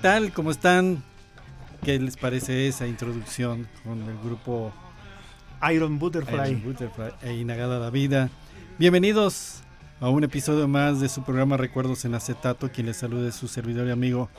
Tal? 0.00 0.32
¿Cómo 0.32 0.50
están? 0.50 1.02
¿Qué 1.82 1.98
les 1.98 2.16
parece 2.16 2.68
esa 2.68 2.86
introducción 2.86 3.68
con 3.84 4.00
el 4.02 4.16
grupo 4.24 4.72
Iron 5.72 5.98
Butterfly, 5.98 6.50
Iron 6.52 6.64
Butterfly 6.64 7.12
e 7.22 7.34
Inagada 7.34 7.78
la 7.78 7.90
Vida? 7.90 8.30
Bienvenidos 8.78 9.60
a 10.00 10.08
un 10.08 10.24
episodio 10.24 10.66
más 10.68 11.00
de 11.00 11.10
su 11.10 11.22
programa 11.22 11.58
Recuerdos 11.58 12.06
en 12.06 12.14
Acetato. 12.14 12.70
Quien 12.70 12.86
les 12.86 12.96
saluda 12.96 13.28
es 13.28 13.34
su 13.34 13.46
servidor 13.46 13.88
y 13.88 13.90
amigo 13.90 14.30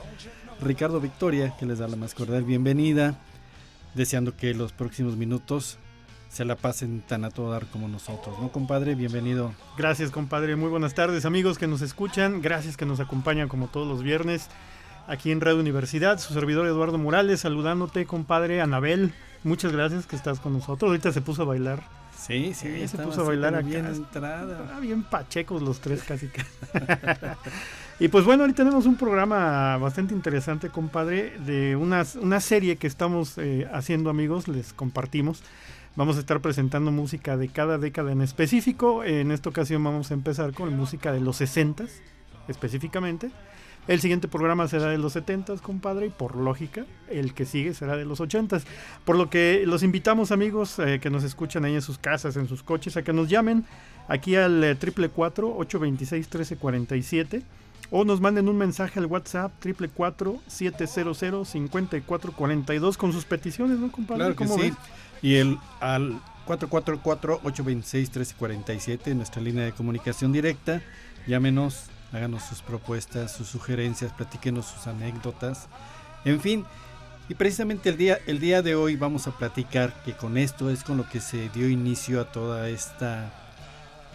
Ricardo 0.60 1.00
Victoria, 1.00 1.54
que 1.56 1.66
les 1.66 1.78
da 1.78 1.86
la 1.86 1.96
más 1.96 2.14
cordial 2.14 2.42
bienvenida, 2.42 3.14
deseando 3.94 4.36
que 4.36 4.54
los 4.54 4.72
próximos 4.72 5.16
minutos 5.16 5.78
se 6.28 6.44
la 6.44 6.56
pasen 6.56 7.02
tan 7.02 7.24
a 7.24 7.30
todo 7.30 7.52
dar 7.52 7.66
como 7.66 7.86
nosotros, 7.86 8.36
¿no, 8.40 8.50
compadre? 8.50 8.96
Bienvenido. 8.96 9.54
Gracias, 9.78 10.10
compadre. 10.10 10.56
Muy 10.56 10.70
buenas 10.70 10.94
tardes, 10.94 11.24
amigos 11.24 11.56
que 11.56 11.68
nos 11.68 11.82
escuchan. 11.82 12.42
Gracias 12.42 12.76
que 12.76 12.86
nos 12.86 12.98
acompañan 12.98 13.48
como 13.48 13.68
todos 13.68 13.86
los 13.86 14.02
viernes 14.02 14.48
aquí 15.06 15.30
en 15.30 15.40
Radio 15.40 15.60
Universidad. 15.60 16.18
Su 16.18 16.34
servidor 16.34 16.66
Eduardo 16.66 16.98
Morales, 16.98 17.40
saludándote, 17.40 18.06
compadre. 18.06 18.60
Anabel, 18.60 19.12
muchas 19.44 19.72
gracias 19.72 20.06
que 20.06 20.16
estás 20.16 20.40
con 20.40 20.52
nosotros. 20.52 20.88
Ahorita 20.88 21.12
se 21.12 21.20
puso 21.20 21.42
a 21.42 21.44
bailar. 21.46 21.82
Sí, 22.16 22.54
sí, 22.54 22.86
se 22.86 22.98
puso 22.98 23.22
a 23.22 23.24
bailar 23.24 23.54
acá. 23.54 23.66
Bien 23.66 23.86
entrada. 23.86 24.72
Ah, 24.74 24.80
bien 24.80 25.02
pachecos 25.02 25.60
los 25.60 25.80
tres 25.80 26.02
casi. 26.02 26.30
y 27.98 28.08
pues 28.08 28.24
bueno, 28.24 28.44
ahorita 28.44 28.62
tenemos 28.62 28.86
un 28.86 28.96
programa 28.96 29.76
bastante 29.78 30.14
interesante, 30.14 30.68
compadre, 30.68 31.38
de 31.40 31.74
una, 31.74 32.04
una 32.20 32.40
serie 32.40 32.76
que 32.76 32.86
estamos 32.86 33.38
eh, 33.38 33.68
haciendo, 33.72 34.08
amigos, 34.08 34.46
les 34.46 34.72
compartimos. 34.72 35.42
Vamos 35.96 36.16
a 36.16 36.20
estar 36.20 36.40
presentando 36.40 36.90
música 36.92 37.36
de 37.36 37.48
cada 37.48 37.76
década 37.76 38.12
en 38.12 38.22
específico. 38.22 39.04
En 39.04 39.30
esta 39.30 39.50
ocasión 39.50 39.82
vamos 39.82 40.10
a 40.10 40.14
empezar 40.14 40.52
con 40.52 40.74
música 40.76 41.12
de 41.12 41.20
los 41.20 41.36
60 41.36 41.84
específicamente. 42.48 43.30
El 43.88 44.00
siguiente 44.00 44.28
programa 44.28 44.68
será 44.68 44.86
de 44.86 44.98
los 44.98 45.14
70, 45.14 45.56
compadre, 45.56 46.06
y 46.06 46.10
por 46.10 46.36
lógica, 46.36 46.86
el 47.10 47.34
que 47.34 47.44
sigue 47.44 47.74
será 47.74 47.96
de 47.96 48.04
los 48.04 48.20
80. 48.20 48.60
Por 49.04 49.16
lo 49.16 49.28
que 49.28 49.64
los 49.66 49.82
invitamos, 49.82 50.30
amigos, 50.30 50.78
eh, 50.78 51.00
que 51.00 51.10
nos 51.10 51.24
escuchan 51.24 51.64
ahí 51.64 51.74
en 51.74 51.82
sus 51.82 51.98
casas, 51.98 52.36
en 52.36 52.46
sus 52.46 52.62
coches, 52.62 52.96
a 52.96 53.02
que 53.02 53.12
nos 53.12 53.28
llamen 53.28 53.64
aquí 54.08 54.36
al 54.36 54.62
eh, 54.62 54.76
triple 54.76 55.10
826 55.14 56.26
1347 56.26 57.42
o 57.90 58.04
nos 58.04 58.20
manden 58.20 58.48
un 58.48 58.56
mensaje 58.56 58.98
al 58.98 59.06
WhatsApp 59.06 59.52
triple 59.58 59.90
700 60.46 61.48
5442 61.48 62.96
con 62.96 63.12
sus 63.12 63.26
peticiones, 63.26 63.78
¿no, 63.78 63.92
compadre? 63.92 64.34
Claro 64.34 64.36
que 64.36 64.48
sí. 64.48 64.72
Y 65.20 65.34
el 65.34 65.58
al 65.80 66.18
444-826-1347, 66.46 69.14
nuestra 69.14 69.42
línea 69.42 69.64
de 69.64 69.72
comunicación 69.72 70.32
directa. 70.32 70.80
Llámenos 71.26 71.90
háganos 72.12 72.42
sus 72.44 72.62
propuestas, 72.62 73.32
sus 73.32 73.48
sugerencias, 73.48 74.12
platíquenos 74.12 74.66
sus 74.66 74.86
anécdotas, 74.86 75.68
en 76.24 76.40
fin. 76.40 76.64
Y 77.28 77.34
precisamente 77.34 77.88
el 77.88 77.96
día, 77.96 78.18
el 78.26 78.40
día 78.40 78.62
de 78.62 78.74
hoy 78.74 78.96
vamos 78.96 79.26
a 79.26 79.36
platicar 79.38 79.94
que 80.04 80.12
con 80.12 80.36
esto 80.36 80.70
es 80.70 80.84
con 80.84 80.96
lo 80.96 81.08
que 81.08 81.20
se 81.20 81.48
dio 81.50 81.68
inicio 81.68 82.20
a 82.20 82.30
toda 82.30 82.68
esta 82.68 83.32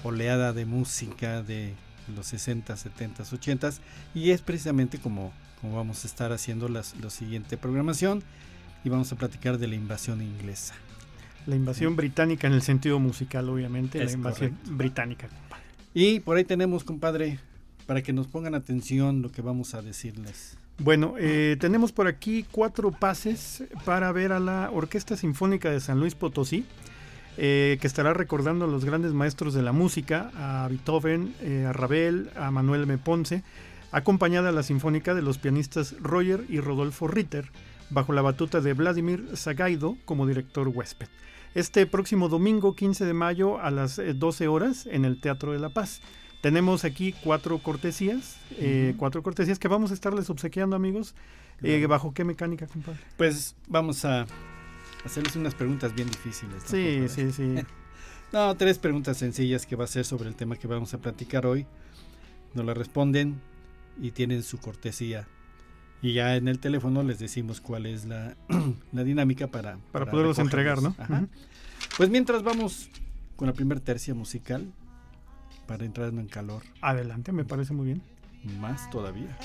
oleada 0.03 0.53
de 0.53 0.65
música 0.65 1.41
de 1.41 1.73
los 2.15 2.27
60, 2.27 2.75
70, 2.75 3.23
80 3.23 3.69
y 4.13 4.31
es 4.31 4.41
precisamente 4.41 4.99
como, 4.99 5.33
como 5.61 5.75
vamos 5.75 6.03
a 6.03 6.07
estar 6.07 6.31
haciendo 6.31 6.69
la 6.69 6.83
siguiente 6.83 7.57
programación 7.57 8.23
y 8.83 8.89
vamos 8.89 9.11
a 9.11 9.15
platicar 9.15 9.57
de 9.57 9.67
la 9.67 9.75
invasión 9.75 10.21
inglesa. 10.21 10.73
La 11.45 11.55
invasión 11.55 11.95
británica 11.95 12.47
en 12.47 12.53
el 12.53 12.61
sentido 12.61 12.99
musical, 12.99 13.49
obviamente, 13.49 14.03
la 14.03 14.11
invasión 14.11 14.57
británica. 14.65 15.29
Y 15.93 16.19
por 16.19 16.37
ahí 16.37 16.43
tenemos, 16.43 16.83
compadre, 16.83 17.39
para 17.87 18.03
que 18.03 18.13
nos 18.13 18.27
pongan 18.27 18.53
atención 18.53 19.23
lo 19.23 19.31
que 19.31 19.41
vamos 19.41 19.73
a 19.73 19.81
decirles. 19.81 20.57
Bueno, 20.79 21.15
eh, 21.17 21.57
tenemos 21.59 21.91
por 21.91 22.05
aquí 22.05 22.45
cuatro 22.51 22.91
pases 22.91 23.63
para 23.83 24.11
ver 24.11 24.31
a 24.31 24.39
la 24.39 24.69
Orquesta 24.71 25.17
Sinfónica 25.17 25.71
de 25.71 25.79
San 25.79 25.99
Luis 25.99 26.13
Potosí, 26.13 26.65
eh, 27.37 27.79
que 27.81 27.87
estará 27.87 28.13
recordando 28.13 28.65
a 28.65 28.67
los 28.67 28.85
grandes 28.85 29.13
maestros 29.13 29.55
de 29.55 29.63
la 29.63 29.71
música, 29.71 30.31
a 30.35 30.67
Beethoven, 30.67 31.33
eh, 31.41 31.65
a 31.67 31.73
Ravel, 31.73 32.29
a 32.35 32.51
Manuel 32.51 32.83
M. 32.83 32.97
Ponce, 32.99 33.43
acompañada 33.91 34.49
a 34.49 34.51
la 34.51 34.61
Sinfónica 34.61 35.15
de 35.15 35.23
los 35.23 35.39
pianistas 35.39 35.95
Roger 35.99 36.43
y 36.47 36.59
Rodolfo 36.59 37.07
Ritter, 37.07 37.49
bajo 37.89 38.13
la 38.13 38.21
batuta 38.21 38.61
de 38.61 38.73
Vladimir 38.73 39.31
Zagaido 39.35 39.97
como 40.05 40.27
director 40.27 40.67
huésped. 40.67 41.07
Este 41.55 41.87
próximo 41.87 42.29
domingo 42.29 42.75
15 42.75 43.05
de 43.05 43.13
mayo 43.13 43.59
a 43.59 43.71
las 43.71 43.99
12 43.99 44.47
horas 44.47 44.85
en 44.85 45.05
el 45.05 45.19
Teatro 45.19 45.53
de 45.53 45.59
la 45.59 45.69
Paz. 45.69 46.01
Tenemos 46.41 46.85
aquí 46.85 47.13
cuatro 47.23 47.57
cortesías, 47.59 48.37
eh, 48.51 48.93
cuatro 48.97 49.23
cortesías 49.23 49.57
que 49.57 49.67
vamos 49.67 49.91
a 49.91 49.93
estarles 49.93 50.29
obsequiando, 50.29 50.75
amigos. 50.75 51.15
Eh, 51.63 51.85
¿Bajo 51.87 52.13
qué 52.13 52.23
mecánica, 52.23 52.67
compadre? 52.67 52.99
Pues 53.17 53.55
vamos 53.67 54.05
a 54.05 54.27
hacerles 55.03 55.35
unas 55.35 55.55
preguntas 55.55 55.95
bien 55.95 56.09
difíciles. 56.09 56.63
Sí, 56.65 57.05
sí, 57.09 57.31
sí. 57.31 57.55
no, 58.31 58.55
tres 58.55 58.77
preguntas 58.77 59.17
sencillas 59.17 59.65
que 59.65 59.75
va 59.75 59.85
a 59.85 59.87
ser 59.87 60.05
sobre 60.05 60.29
el 60.29 60.35
tema 60.35 60.55
que 60.57 60.67
vamos 60.67 60.93
a 60.93 60.99
platicar 60.99 61.47
hoy. 61.47 61.65
Nos 62.53 62.65
la 62.65 62.75
responden 62.75 63.41
y 63.99 64.11
tienen 64.11 64.43
su 64.43 64.59
cortesía. 64.59 65.27
Y 66.03 66.13
ya 66.13 66.35
en 66.35 66.47
el 66.47 66.59
teléfono 66.59 67.01
les 67.01 67.17
decimos 67.17 67.59
cuál 67.59 67.87
es 67.87 68.05
la, 68.05 68.35
dinámica 68.91 69.47
para... 69.47 69.79
Para, 69.91 70.09
poderlos 70.09 70.37
entregar, 70.37 70.83
¿no? 70.83 70.95
Pues 71.97 72.09
mientras 72.09 72.43
vamos 72.43 72.89
con 73.35 73.47
la 73.47 73.53
primera 73.53 73.81
tercia 73.81 74.13
musical, 74.13 74.71
para 75.67 75.85
entrar 75.85 76.09
en 76.09 76.27
calor. 76.27 76.63
Adelante, 76.81 77.31
me 77.31 77.43
parece 77.45 77.73
muy 77.73 77.85
bien. 77.85 78.01
Más 78.59 78.89
todavía. 78.89 79.37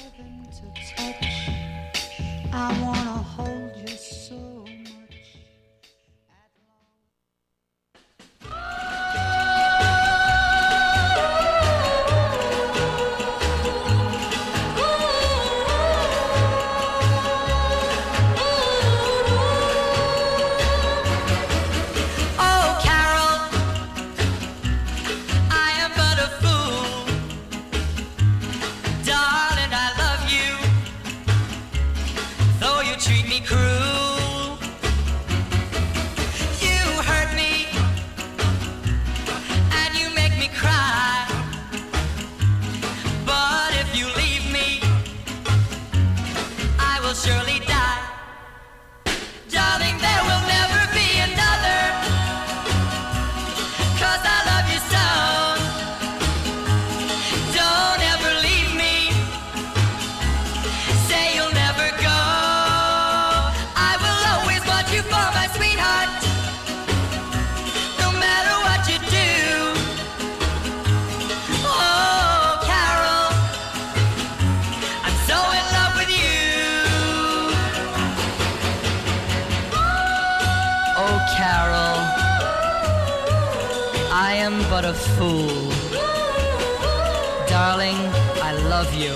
I 88.42 88.52
love 88.68 88.92
you. 88.94 89.14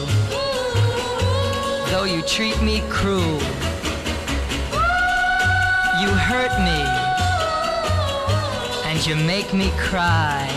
Though 1.90 2.04
you 2.04 2.22
treat 2.22 2.60
me 2.62 2.82
cruel, 2.88 3.40
you 6.00 6.08
hurt 6.28 6.54
me, 6.68 6.80
and 8.88 9.06
you 9.06 9.16
make 9.16 9.54
me 9.54 9.70
cry. 9.78 10.48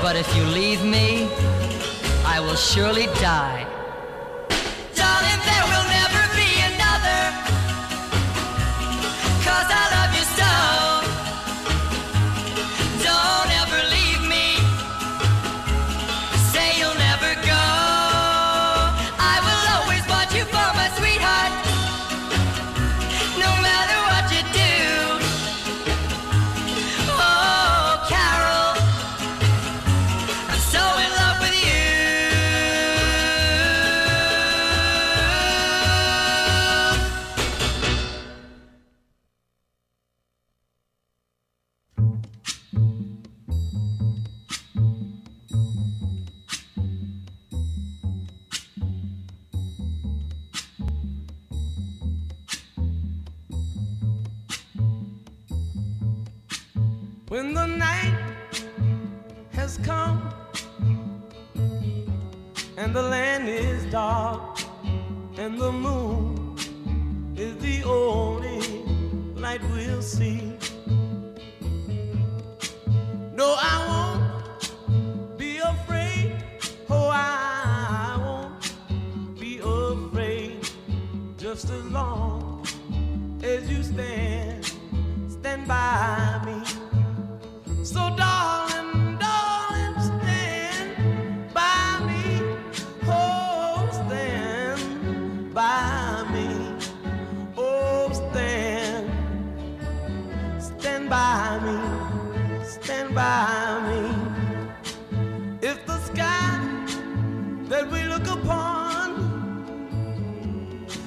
But 0.00 0.16
if 0.16 0.28
you 0.36 0.44
leave 0.44 0.84
me, 0.84 1.28
I 2.24 2.40
will 2.40 2.56
surely 2.56 3.06
die. 3.20 3.65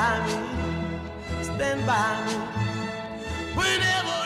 by 0.00 0.18
me, 0.26 1.44
stand 1.44 1.86
by 1.86 2.24
me 2.24 2.34
whenever. 3.54 4.19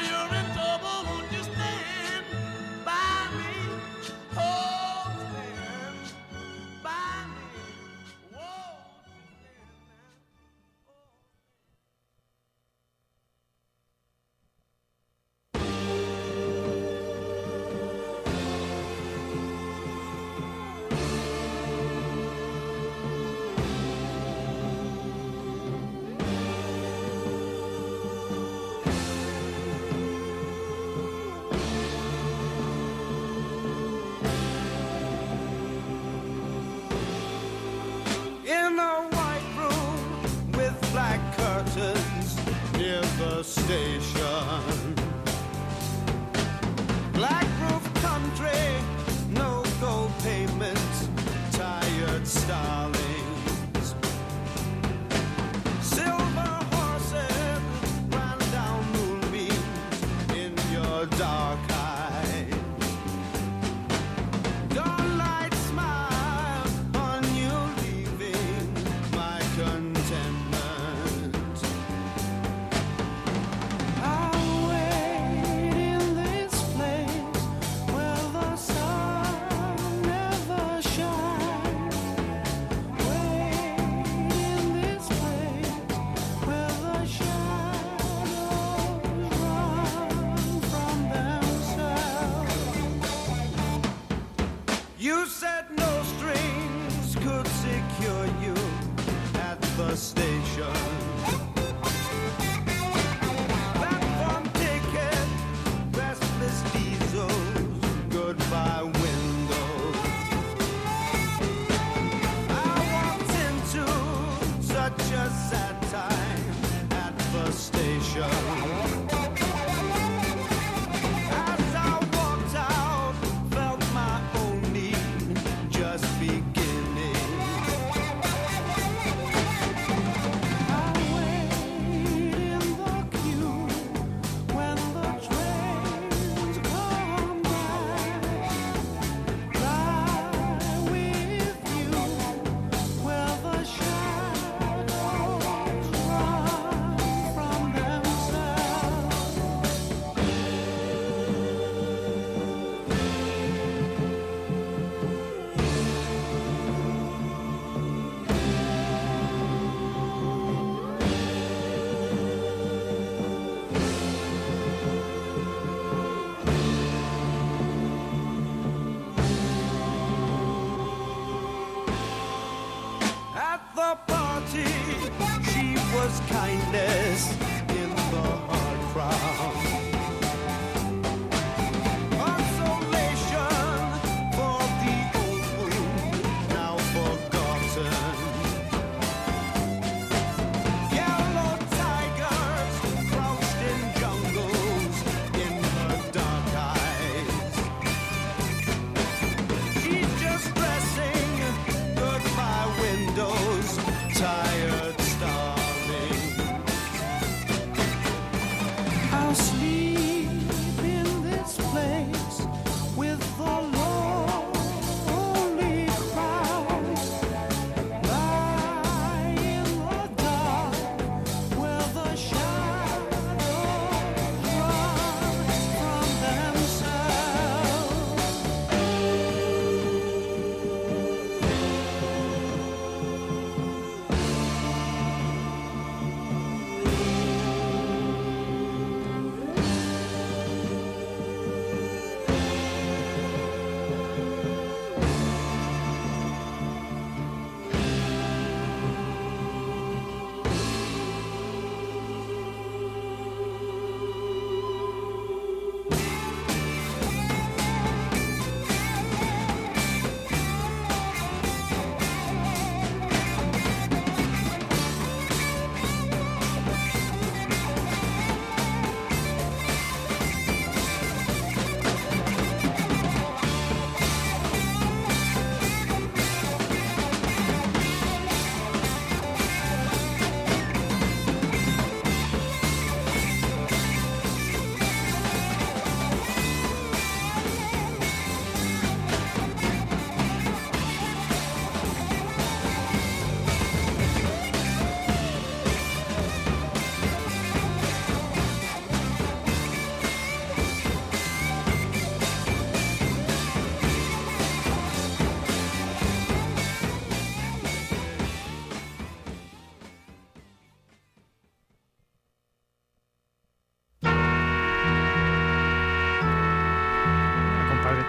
Deus. 209.35 209.64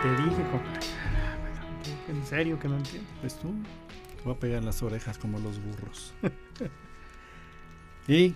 Te 0.06 0.22
dije, 0.22 0.44
compadre. 0.52 0.80
En 2.10 2.26
serio 2.26 2.60
que 2.60 2.68
no 2.68 2.78
entiendo. 2.78 3.10
Pues 3.22 3.36
tú, 3.40 3.54
te 4.18 4.24
voy 4.24 4.34
a 4.34 4.40
pegar 4.40 4.60
en 4.60 4.66
las 4.66 4.84
orejas 4.84 5.18
como 5.18 5.40
los 5.40 5.60
burros. 5.64 6.14
y 8.08 8.36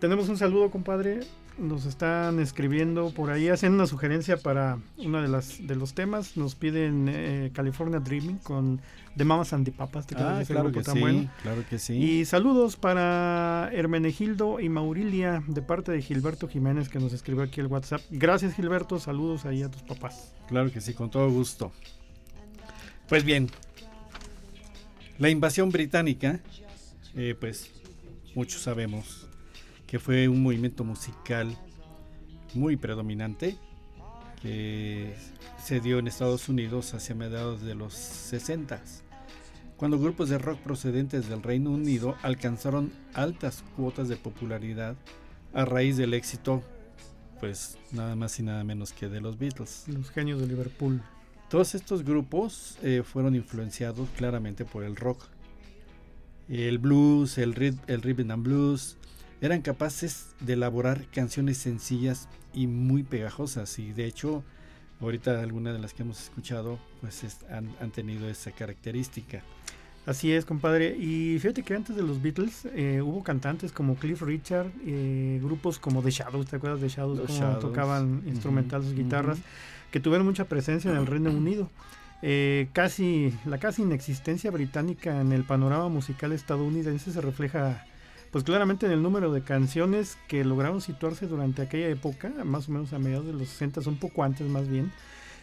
Tenemos 0.00 0.28
un 0.28 0.36
saludo, 0.36 0.70
compadre. 0.70 1.20
Nos 1.58 1.86
están 1.86 2.38
escribiendo 2.38 3.10
por 3.10 3.30
ahí, 3.30 3.48
hacen 3.48 3.72
una 3.72 3.86
sugerencia 3.86 4.36
para 4.36 4.78
uno 4.96 5.20
de 5.20 5.26
las 5.26 5.66
de 5.66 5.74
los 5.74 5.92
temas. 5.92 6.36
Nos 6.36 6.54
piden 6.54 7.08
eh, 7.08 7.50
California 7.52 7.98
Dreaming 7.98 8.38
con 8.38 8.80
The 9.16 9.24
Mamas 9.24 9.52
and 9.52 9.64
the 9.64 9.72
Papas. 9.72 10.06
¿te 10.06 10.14
ah, 10.16 10.40
claro 10.46 10.70
que 10.70 10.82
tan 10.82 10.94
sí, 10.94 11.00
bueno? 11.00 11.30
claro 11.42 11.64
que 11.68 11.80
sí. 11.80 11.94
Y 11.94 12.24
saludos 12.24 12.76
para 12.76 13.70
Hermenegildo 13.72 14.60
y 14.60 14.68
Maurilia 14.68 15.42
de 15.48 15.60
parte 15.60 15.90
de 15.90 16.00
Gilberto 16.00 16.46
Jiménez 16.48 16.88
que 16.88 17.00
nos 17.00 17.12
escribió 17.12 17.42
aquí 17.42 17.60
el 17.60 17.66
WhatsApp. 17.66 18.02
Gracias 18.10 18.54
Gilberto, 18.54 19.00
saludos 19.00 19.44
ahí 19.44 19.62
a 19.64 19.68
tus 19.68 19.82
papás. 19.82 20.32
Claro 20.48 20.70
que 20.70 20.80
sí, 20.80 20.94
con 20.94 21.10
todo 21.10 21.28
gusto. 21.28 21.72
Pues 23.08 23.24
bien, 23.24 23.50
la 25.18 25.28
invasión 25.30 25.70
británica, 25.70 26.40
eh, 27.16 27.34
pues 27.38 27.70
muchos 28.34 28.62
sabemos 28.62 29.27
que 29.88 29.98
fue 29.98 30.28
un 30.28 30.42
movimiento 30.42 30.84
musical 30.84 31.56
muy 32.54 32.76
predominante 32.76 33.56
que 34.40 35.14
se 35.60 35.80
dio 35.80 35.98
en 35.98 36.06
Estados 36.06 36.48
Unidos 36.48 36.94
hacia 36.94 37.14
mediados 37.16 37.62
de 37.62 37.74
los 37.74 37.92
60 37.94 38.80
cuando 39.76 39.98
grupos 39.98 40.28
de 40.28 40.38
rock 40.38 40.58
procedentes 40.60 41.28
del 41.28 41.42
Reino 41.42 41.70
Unido 41.70 42.16
alcanzaron 42.22 42.92
altas 43.14 43.64
cuotas 43.76 44.08
de 44.08 44.16
popularidad 44.16 44.96
a 45.54 45.64
raíz 45.64 45.96
del 45.96 46.14
éxito, 46.14 46.62
pues 47.40 47.78
nada 47.92 48.16
más 48.16 48.38
y 48.40 48.42
nada 48.42 48.64
menos 48.64 48.92
que 48.92 49.08
de 49.08 49.20
los 49.20 49.38
Beatles. 49.38 49.84
Los 49.86 50.10
genios 50.10 50.40
de 50.40 50.48
Liverpool. 50.48 51.00
Todos 51.48 51.76
estos 51.76 52.02
grupos 52.04 52.76
eh, 52.82 53.02
fueron 53.04 53.36
influenciados 53.36 54.08
claramente 54.16 54.64
por 54.64 54.82
el 54.82 54.96
rock. 54.96 55.22
El 56.48 56.78
blues, 56.78 57.38
el, 57.38 57.54
rit- 57.54 57.78
el 57.86 58.02
rhythm 58.02 58.32
and 58.32 58.42
blues, 58.44 58.96
eran 59.40 59.62
capaces 59.62 60.34
de 60.40 60.54
elaborar 60.54 61.06
canciones 61.12 61.58
sencillas 61.58 62.28
y 62.54 62.66
muy 62.66 63.02
pegajosas. 63.02 63.78
Y 63.78 63.92
de 63.92 64.04
hecho, 64.06 64.42
ahorita 65.00 65.40
algunas 65.42 65.74
de 65.74 65.78
las 65.80 65.94
que 65.94 66.02
hemos 66.02 66.20
escuchado, 66.22 66.78
pues 67.00 67.24
es- 67.24 67.44
han, 67.50 67.68
han 67.80 67.90
tenido 67.90 68.28
esa 68.28 68.50
característica. 68.52 69.42
Así 70.06 70.32
es, 70.32 70.46
compadre. 70.46 70.96
Y 70.96 71.38
fíjate 71.38 71.62
que 71.62 71.74
antes 71.74 71.94
de 71.94 72.02
los 72.02 72.22
Beatles 72.22 72.66
eh, 72.74 73.02
hubo 73.02 73.22
cantantes 73.22 73.72
como 73.72 73.94
Cliff 73.96 74.22
Richard, 74.22 74.70
eh, 74.86 75.38
grupos 75.42 75.78
como 75.78 76.02
The 76.02 76.10
Shadows, 76.10 76.46
¿te 76.46 76.56
acuerdas 76.56 76.80
de 76.80 76.88
Shadows? 76.88 77.20
The 77.20 77.26
Cómo 77.26 77.38
Shadows. 77.38 77.60
tocaban 77.60 78.18
Ujú, 78.20 78.28
instrumentales, 78.28 78.94
guitarras, 78.94 79.38
que 79.90 80.00
tuvieron 80.00 80.26
mucha 80.26 80.46
presencia 80.46 80.90
en 80.90 80.96
el 80.96 81.06
Reino 81.06 81.30
Unido. 81.36 81.70
Eh, 82.22 82.68
casi 82.72 83.32
la 83.44 83.58
casi 83.58 83.82
inexistencia 83.82 84.50
británica 84.50 85.20
en 85.20 85.30
el 85.32 85.44
panorama 85.44 85.88
musical 85.88 86.32
estadounidense 86.32 87.12
se 87.12 87.20
refleja 87.20 87.84
pues 88.30 88.44
claramente 88.44 88.86
en 88.86 88.92
el 88.92 89.02
número 89.02 89.32
de 89.32 89.42
canciones 89.42 90.18
que 90.28 90.44
lograron 90.44 90.80
situarse 90.80 91.26
durante 91.26 91.62
aquella 91.62 91.88
época, 91.88 92.30
más 92.44 92.68
o 92.68 92.72
menos 92.72 92.92
a 92.92 92.98
mediados 92.98 93.26
de 93.26 93.32
los 93.32 93.48
60, 93.48 93.80
un 93.88 93.98
poco 93.98 94.22
antes 94.22 94.48
más 94.48 94.68
bien, 94.68 94.92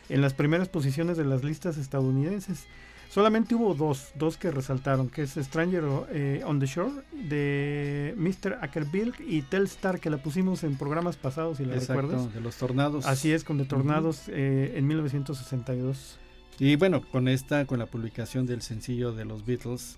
en 0.10 0.22
las 0.22 0.34
primeras 0.34 0.70
posiciones 0.70 1.18
de 1.18 1.26
las 1.26 1.44
listas 1.44 1.78
estadounidenses. 1.78 2.66
Solamente 3.10 3.56
hubo 3.56 3.74
dos, 3.76 4.10
dos 4.16 4.36
que 4.36 4.52
resaltaron, 4.52 5.10
que 5.10 5.22
es 5.22 5.36
Stranger 5.36 5.84
eh, 6.10 6.42
on 6.46 6.60
the 6.60 6.66
Shore 6.66 6.92
de 7.14 8.14
Mr. 8.18 8.58
Ackerbilk 8.62 9.22
y 9.22 9.42
Telstar, 9.44 10.00
que 10.00 10.10
la 10.10 10.18
pusimos 10.18 10.64
en 10.64 10.78
programas 10.78 11.16
pasados, 11.16 11.58
si 11.58 11.66
la 11.66 11.76
recuerdas. 11.76 12.16
Exacto, 12.16 12.34
de 12.34 12.42
los 12.42 12.56
tornados. 12.58 13.06
Así 13.06 13.32
es, 13.32 13.44
con 13.44 13.58
The 13.58 13.66
Tornados 13.66 14.24
eh, 14.28 14.74
en 14.76 14.88
1962. 14.88 16.18
Y 16.60 16.76
bueno, 16.76 17.02
con 17.10 17.28
esta, 17.28 17.66
con 17.66 17.80
la 17.80 17.86
publicación 17.86 18.46
del 18.46 18.62
sencillo 18.62 19.14
de 19.14 19.26
los 19.26 19.46
Beatles, 19.46 19.98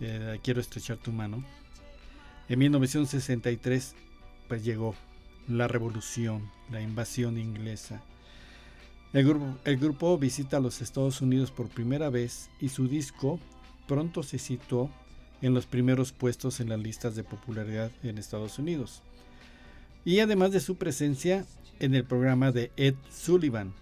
eh, 0.00 0.38
Quiero 0.42 0.60
estrechar 0.60 0.96
tu 0.98 1.12
mano, 1.12 1.44
en 2.50 2.58
1963 2.58 3.94
pues 4.48 4.64
llegó 4.64 4.96
la 5.46 5.68
revolución, 5.68 6.50
la 6.68 6.82
invasión 6.82 7.38
inglesa. 7.38 8.02
El 9.12 9.24
grupo, 9.24 9.56
el 9.64 9.76
grupo 9.76 10.18
visita 10.18 10.58
los 10.58 10.82
Estados 10.82 11.20
Unidos 11.20 11.52
por 11.52 11.68
primera 11.68 12.10
vez 12.10 12.50
y 12.60 12.68
su 12.68 12.88
disco 12.88 13.38
pronto 13.86 14.24
se 14.24 14.38
situó 14.38 14.90
en 15.42 15.54
los 15.54 15.66
primeros 15.66 16.10
puestos 16.10 16.58
en 16.58 16.68
las 16.68 16.80
listas 16.80 17.14
de 17.14 17.22
popularidad 17.22 17.92
en 18.02 18.18
Estados 18.18 18.58
Unidos. 18.58 19.02
Y 20.04 20.18
además 20.18 20.50
de 20.50 20.58
su 20.58 20.74
presencia 20.74 21.46
en 21.78 21.94
el 21.94 22.04
programa 22.04 22.50
de 22.50 22.72
Ed 22.76 22.96
Sullivan, 23.12 23.72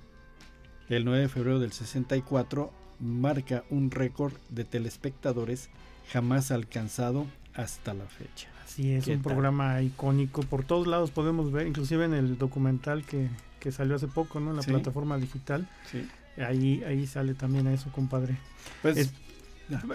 el 0.90 1.06
9 1.06 1.22
de 1.22 1.28
febrero 1.30 1.58
del 1.58 1.72
64 1.72 2.70
marca 3.00 3.64
un 3.70 3.90
récord 3.90 4.34
de 4.50 4.64
telespectadores 4.64 5.70
jamás 6.12 6.50
alcanzado 6.50 7.26
hasta 7.54 7.94
la 7.94 8.04
fecha. 8.04 8.57
Así 8.68 8.92
es, 8.92 9.04
¿Qué 9.06 9.12
un 9.16 9.22
tal? 9.22 9.32
programa 9.32 9.80
icónico. 9.82 10.42
Por 10.42 10.62
todos 10.64 10.86
lados 10.86 11.10
podemos 11.10 11.50
ver, 11.50 11.66
inclusive 11.66 12.04
en 12.04 12.12
el 12.14 12.36
documental 12.38 13.02
que, 13.04 13.28
que 13.60 13.72
salió 13.72 13.96
hace 13.96 14.06
poco, 14.06 14.38
¿no? 14.40 14.50
En 14.50 14.56
la 14.56 14.62
Sí. 14.62 14.70
plataforma 14.70 15.16
digital. 15.16 15.66
Sí. 15.90 16.06
Ahí, 16.40 16.84
ahí 16.86 17.06
sale 17.06 17.34
también 17.34 17.66
eso, 17.66 17.90
compadre. 17.90 18.36
Pues 18.82 18.96
Es- 18.98 19.12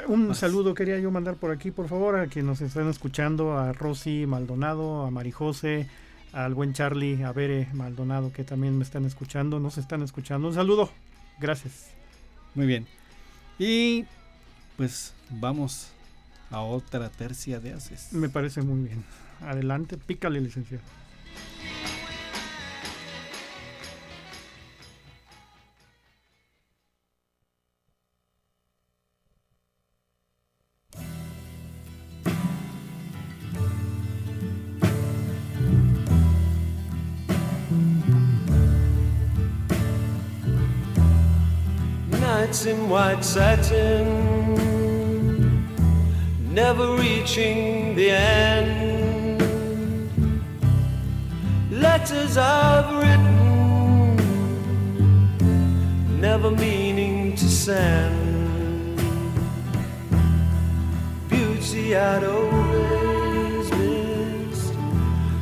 Un 0.07 0.35
saludo 0.35 0.75
quería 0.75 0.99
yo 0.99 1.09
mandar 1.09 1.35
por 1.37 1.49
aquí, 1.51 1.71
por 1.71 1.87
favor, 1.87 2.15
a 2.15 2.27
quienes 2.27 2.47
nos 2.47 2.61
están 2.61 2.89
escuchando, 2.89 3.57
a 3.57 3.73
Rosy 3.73 4.25
Maldonado, 4.27 5.03
a 5.05 5.09
Marijose, 5.09 5.87
al 6.31 6.53
buen 6.53 6.73
Charlie, 6.73 7.23
a 7.23 7.31
Bere 7.31 7.67
Maldonado, 7.73 8.31
que 8.31 8.43
también 8.43 8.77
me 8.77 8.83
están 8.83 9.05
escuchando, 9.05 9.59
nos 9.59 9.77
están 9.79 10.03
escuchando. 10.03 10.47
Un 10.47 10.53
saludo, 10.53 10.91
gracias. 11.39 11.87
Muy 12.53 12.67
bien. 12.67 12.85
Y 13.57 14.05
pues 14.77 15.13
vamos 15.31 15.87
a 16.51 16.61
otra 16.61 17.09
tercia 17.09 17.59
de 17.59 17.73
haces. 17.73 18.13
Me 18.13 18.29
parece 18.29 18.61
muy 18.61 18.87
bien. 18.87 19.03
Adelante, 19.41 19.97
pícale, 19.97 20.39
licenciado. 20.39 20.83
Nights 42.19 42.65
in 42.65 42.89
white 42.89 43.23
satin, 43.23 44.32
never 46.53 46.95
reaching 46.97 47.95
the 47.95 48.11
end. 48.11 49.41
Letters 51.71 52.37
I've 52.37 52.93
written, 53.01 54.15
never 56.21 56.51
meaning 56.51 57.35
to 57.37 57.49
send. 57.49 58.99
Beauty 61.27 61.95
I'd 61.95 62.23
always 62.23 63.71
missed 63.71 64.75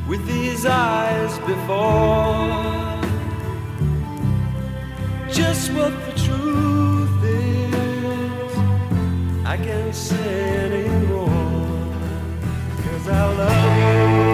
with 0.08 0.26
these 0.26 0.66
eyes 0.66 1.38
before 1.40 2.48
just 5.30 5.74
what 5.74 5.92
the 6.06 6.14
truth 6.26 7.24
is. 7.26 8.58
I 9.46 9.58
can't 9.58 9.94
say 9.94 10.91
cause 10.91 10.91
I 13.14 13.34
love 13.34 14.26
you. 14.26 14.31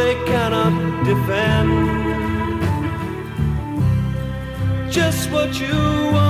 They 0.00 0.14
cannot 0.24 0.74
defend. 1.04 1.70
Just 4.90 5.30
what 5.30 5.50
you 5.60 5.76
want 6.14 6.29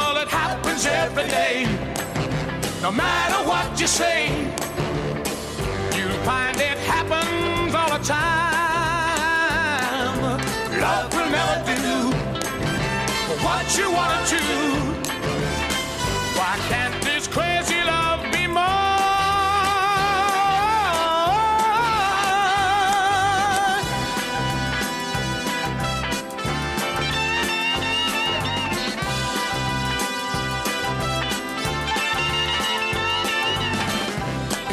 happens 0.81 0.87
every 0.87 1.27
day. 1.27 1.65
No 2.81 2.91
matter 2.91 3.47
what 3.47 3.79
you 3.79 3.87
say, 3.87 4.29
you'll 5.95 6.23
find 6.23 6.57
it 6.57 6.77
happens 6.79 7.75
all 7.75 7.89
the 7.89 8.03
time. 8.03 8.21
Love 10.79 11.13
will 11.13 11.29
never 11.29 11.63
do 11.65 12.11
what 13.43 13.77
you 13.77 13.91
want 13.91 14.27
to 14.27 14.37
do. 14.37 15.00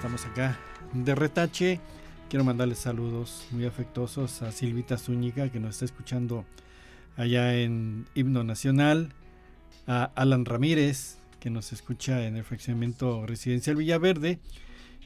estamos 0.00 0.24
acá 0.24 0.58
de 0.94 1.14
retache. 1.14 1.78
Quiero 2.30 2.42
mandarles 2.42 2.78
saludos 2.78 3.46
muy 3.50 3.66
afectuosos 3.66 4.40
a 4.40 4.50
Silvita 4.50 4.96
Zúñiga, 4.96 5.50
que 5.50 5.60
nos 5.60 5.72
está 5.72 5.84
escuchando 5.84 6.46
allá 7.18 7.54
en 7.54 8.06
Himno 8.14 8.42
Nacional, 8.42 9.12
a 9.86 10.04
Alan 10.14 10.46
Ramírez, 10.46 11.18
que 11.38 11.50
nos 11.50 11.74
escucha 11.74 12.26
en 12.26 12.36
el 12.36 12.44
fraccionamiento 12.44 13.26
residencial 13.26 13.76
Villaverde, 13.76 14.38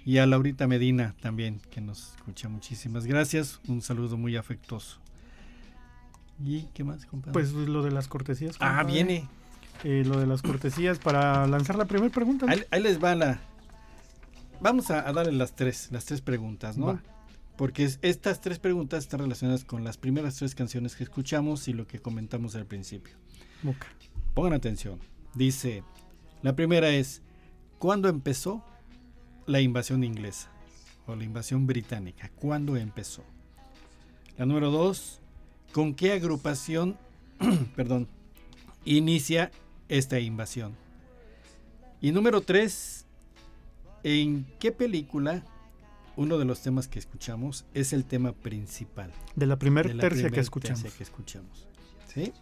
y 0.05 0.19
a 0.19 0.27
Laurita 0.27 0.69
Medina 0.69 1.17
también, 1.21 1.61
que 1.73 1.81
nos 1.81 2.15
escucha. 2.15 2.49
Muchísimas 2.49 3.05
gracias. 3.05 3.61
Un 3.67 3.83
saludo 3.83 4.17
muy 4.17 4.37
afectuoso. 4.37 5.01
¿Y 6.41 6.69
qué 6.73 6.85
más, 6.85 7.05
compadre? 7.05 7.33
Pues 7.33 7.51
lo 7.51 7.83
de 7.83 7.91
las 7.91 8.07
cortesías. 8.07 8.55
ah, 8.61 8.85
viene. 8.85 9.27
Eh, 9.83 10.05
lo 10.07 10.21
de 10.21 10.29
las 10.29 10.41
cortesías 10.41 11.01
para 11.01 11.49
lanzar 11.49 11.75
la 11.75 11.87
primera 11.87 12.15
pregunta. 12.15 12.47
¿no? 12.47 12.53
Ahí, 12.53 12.63
ahí 12.71 12.81
les 12.81 13.03
va 13.03 13.17
la. 13.17 13.41
Vamos 14.61 14.91
a, 14.91 15.07
a 15.09 15.13
darle 15.13 15.33
las 15.33 15.55
tres, 15.55 15.89
las 15.91 16.05
tres 16.05 16.21
preguntas, 16.21 16.77
¿no? 16.77 16.87
Va. 16.87 17.03
Porque 17.57 17.85
es- 17.85 17.99
estas 18.03 18.41
tres 18.41 18.59
preguntas 18.59 19.05
están 19.05 19.21
relacionadas 19.21 19.65
con 19.65 19.85
las 19.85 19.97
primeras 19.97 20.37
tres 20.37 20.55
canciones 20.55 20.97
que 20.97 21.05
escuchamos 21.05 21.69
y 21.69 21.73
lo 21.73 21.87
que 21.87 22.01
comentamos 22.01 22.55
al 22.57 22.67
principio. 22.67 23.15
Boca. 23.63 23.87
Pongan 24.35 24.55
atención. 24.55 24.99
Dice, 25.35 25.85
la 26.43 26.57
primera 26.57 26.89
es, 26.91 27.23
¿cuándo 27.79 28.09
empezó 28.09 28.65
la 29.47 29.61
invasión 29.61 30.03
inglesa? 30.03 30.51
O 31.07 31.15
la 31.15 31.25
invasión 31.25 31.67
británica. 31.67 32.31
¿Cuándo 32.37 32.77
empezó? 32.77 33.23
La 34.39 34.47
número 34.47 34.71
dos, 34.71 35.21
¿con 35.73 35.95
qué 35.95 36.13
agrupación, 36.13 36.97
perdón, 37.77 38.09
inicia 38.85 39.53
esta 39.89 40.19
invasión? 40.19 40.75
Y 42.01 42.11
número 42.13 42.41
tres, 42.41 43.04
¿en 44.05 44.47
qué 44.61 44.71
película 44.71 45.43
uno 46.17 46.39
de 46.39 46.45
los 46.45 46.61
temas 46.61 46.87
que 46.87 47.01
escuchamos 47.01 47.65
es 47.75 47.93
el 47.93 48.05
tema 48.05 48.33
principal? 48.33 49.11
De 49.35 49.47
la 49.47 49.59
primera 49.59 49.93
tercia 49.97 50.31
que 50.31 50.41
escuchamos. 50.41 50.83
tercia 50.83 50.97
que 50.97 51.03
escuchamos. 51.03 51.67
¿Sí? 52.07 52.33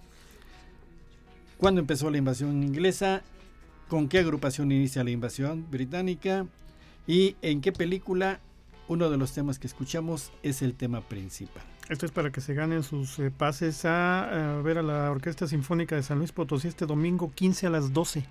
¿Cuándo 1.56 1.80
empezó 1.80 2.10
la 2.10 2.18
invasión 2.18 2.62
inglesa? 2.62 3.22
¿Con 3.88 4.08
qué 4.08 4.18
agrupación 4.18 4.72
inicia 4.72 5.04
la 5.04 5.10
invasión 5.10 5.70
británica? 5.70 6.46
¿Y 7.06 7.36
en 7.40 7.60
qué 7.60 7.72
película 7.72 8.40
uno 8.88 9.08
de 9.08 9.16
los 9.16 9.32
temas 9.32 9.58
que 9.58 9.68
escuchamos 9.68 10.32
es 10.42 10.60
el 10.60 10.74
tema 10.74 11.00
principal? 11.00 11.62
Esto 11.88 12.06
es 12.06 12.12
para 12.12 12.32
que 12.32 12.40
se 12.40 12.54
ganen 12.54 12.82
sus 12.82 13.18
eh, 13.18 13.30
pases 13.30 13.84
a, 13.84 14.56
a 14.56 14.62
ver 14.62 14.78
a 14.78 14.82
la 14.82 15.10
Orquesta 15.10 15.46
Sinfónica 15.46 15.94
de 15.94 16.02
San 16.02 16.18
Luis 16.18 16.32
Potosí 16.32 16.68
este 16.68 16.86
domingo 16.86 17.32
15 17.32 17.68
a 17.68 17.70
las 17.70 17.92
12. 17.92 18.24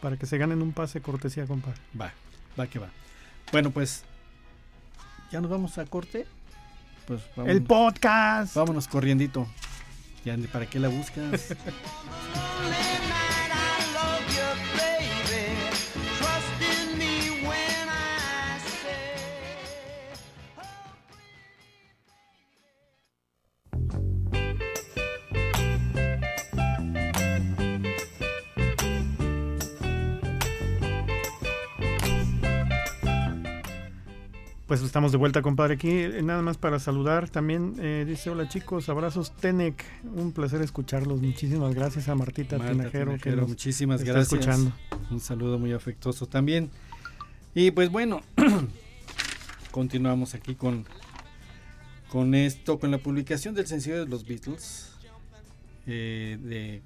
Para 0.00 0.16
que 0.16 0.26
se 0.26 0.38
ganen 0.38 0.62
un 0.62 0.72
pase 0.72 1.00
cortesía, 1.00 1.46
compadre. 1.46 1.80
Va, 2.00 2.12
va 2.58 2.66
que 2.66 2.78
va. 2.78 2.88
Bueno, 3.52 3.70
pues 3.70 4.04
ya 5.30 5.40
nos 5.40 5.50
vamos 5.50 5.78
a 5.78 5.86
corte. 5.86 6.26
Pues 7.06 7.22
vamos, 7.36 7.50
El 7.50 7.62
podcast. 7.62 8.54
vámonos 8.54 8.88
corriendito. 8.88 9.46
Ya, 10.24 10.36
¿para 10.52 10.66
qué 10.66 10.78
la 10.78 10.88
buscas? 10.88 11.54
Pues 34.68 34.82
estamos 34.82 35.12
de 35.12 35.18
vuelta, 35.18 35.40
compadre. 35.40 35.74
Aquí 35.74 35.88
eh, 35.88 36.20
nada 36.22 36.42
más 36.42 36.58
para 36.58 36.78
saludar. 36.78 37.30
También 37.30 37.76
eh, 37.78 38.04
dice: 38.06 38.28
Hola 38.28 38.50
chicos, 38.50 38.90
abrazos 38.90 39.34
Tenec. 39.34 39.82
Un 40.14 40.32
placer 40.32 40.60
escucharlos. 40.60 41.22
Muchísimas 41.22 41.74
gracias 41.74 42.06
a 42.10 42.14
Martita 42.14 42.58
Marta 42.58 42.72
Tinajero 42.72 43.12
que 43.12 43.18
Tinajero, 43.18 43.40
nos 43.40 43.48
muchísimas 43.48 44.00
está 44.02 44.12
gracias. 44.12 44.34
escuchando. 44.34 44.72
Un 45.10 45.20
saludo 45.20 45.58
muy 45.58 45.72
afectuoso 45.72 46.26
también. 46.26 46.70
Y 47.54 47.70
pues 47.70 47.90
bueno, 47.90 48.20
continuamos 49.70 50.34
aquí 50.34 50.54
con, 50.54 50.84
con 52.10 52.34
esto, 52.34 52.78
con 52.78 52.90
la 52.90 52.98
publicación 52.98 53.54
del 53.54 53.66
sencillo 53.66 54.04
de 54.04 54.06
los 54.06 54.26
Beatles, 54.26 54.92
eh, 55.86 56.38
de 56.42 56.82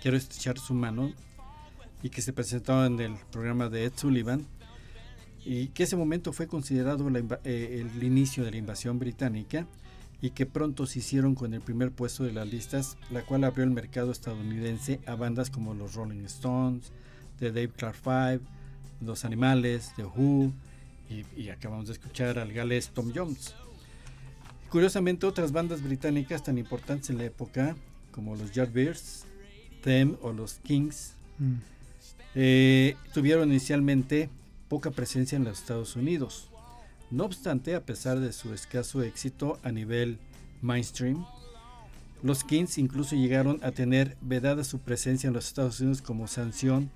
Quiero 0.00 0.16
estrechar 0.16 0.58
su 0.58 0.72
mano, 0.72 1.12
y 2.02 2.08
que 2.08 2.22
se 2.22 2.32
presentó 2.32 2.86
en 2.86 2.98
el 2.98 3.12
programa 3.30 3.68
de 3.68 3.84
Ed 3.84 3.92
Sullivan, 3.94 4.46
y 5.44 5.68
que 5.68 5.84
ese 5.84 5.96
momento 5.96 6.32
fue 6.32 6.46
considerado 6.46 7.08
la 7.10 7.20
eh, 7.44 7.84
el 7.94 8.02
inicio 8.02 8.44
de 8.44 8.50
la 8.50 8.56
invasión 8.58 8.98
británica, 8.98 9.66
y 10.22 10.30
que 10.30 10.44
pronto 10.44 10.86
se 10.86 10.98
hicieron 10.98 11.34
con 11.34 11.54
el 11.54 11.62
primer 11.62 11.92
puesto 11.92 12.24
de 12.24 12.32
las 12.32 12.46
listas, 12.46 12.98
la 13.10 13.22
cual 13.22 13.44
abrió 13.44 13.64
el 13.64 13.70
mercado 13.70 14.12
estadounidense 14.12 15.00
a 15.06 15.14
bandas 15.14 15.48
como 15.48 15.72
los 15.72 15.94
Rolling 15.94 16.24
Stones, 16.26 16.92
The 17.38 17.52
Dave 17.52 17.70
Clark 17.70 17.96
Five, 17.96 18.40
Los 19.00 19.24
Animales, 19.24 19.92
The 19.96 20.04
Who, 20.04 20.52
y, 21.08 21.24
y 21.40 21.48
acabamos 21.48 21.86
de 21.86 21.94
escuchar 21.94 22.38
al 22.38 22.52
galés 22.52 22.90
Tom 22.90 23.12
Jones. 23.14 23.54
Curiosamente, 24.68 25.26
otras 25.26 25.52
bandas 25.52 25.82
británicas 25.82 26.42
tan 26.44 26.58
importantes 26.58 27.08
en 27.10 27.16
la 27.18 27.24
época, 27.24 27.74
como 28.12 28.36
los 28.36 28.52
Yardbirds, 28.52 29.24
Them 29.82 30.16
o 30.20 30.32
los 30.32 30.54
Kings, 30.62 31.14
Mm. 31.38 31.54
eh, 32.34 32.96
tuvieron 33.14 33.48
inicialmente 33.48 34.28
poca 34.70 34.92
presencia 34.92 35.36
en 35.36 35.44
los 35.44 35.58
Estados 35.58 35.96
Unidos. 35.96 36.48
No 37.10 37.24
obstante, 37.24 37.74
a 37.74 37.84
pesar 37.84 38.20
de 38.20 38.32
su 38.32 38.54
escaso 38.54 39.02
éxito 39.02 39.58
a 39.64 39.72
nivel 39.72 40.18
mainstream, 40.62 41.26
los 42.22 42.44
Kings 42.44 42.78
incluso 42.78 43.16
llegaron 43.16 43.58
a 43.64 43.72
tener 43.72 44.16
vedada 44.20 44.62
su 44.62 44.78
presencia 44.78 45.26
en 45.26 45.34
los 45.34 45.48
Estados 45.48 45.80
Unidos 45.80 46.02
como 46.02 46.28
sanción 46.28 46.88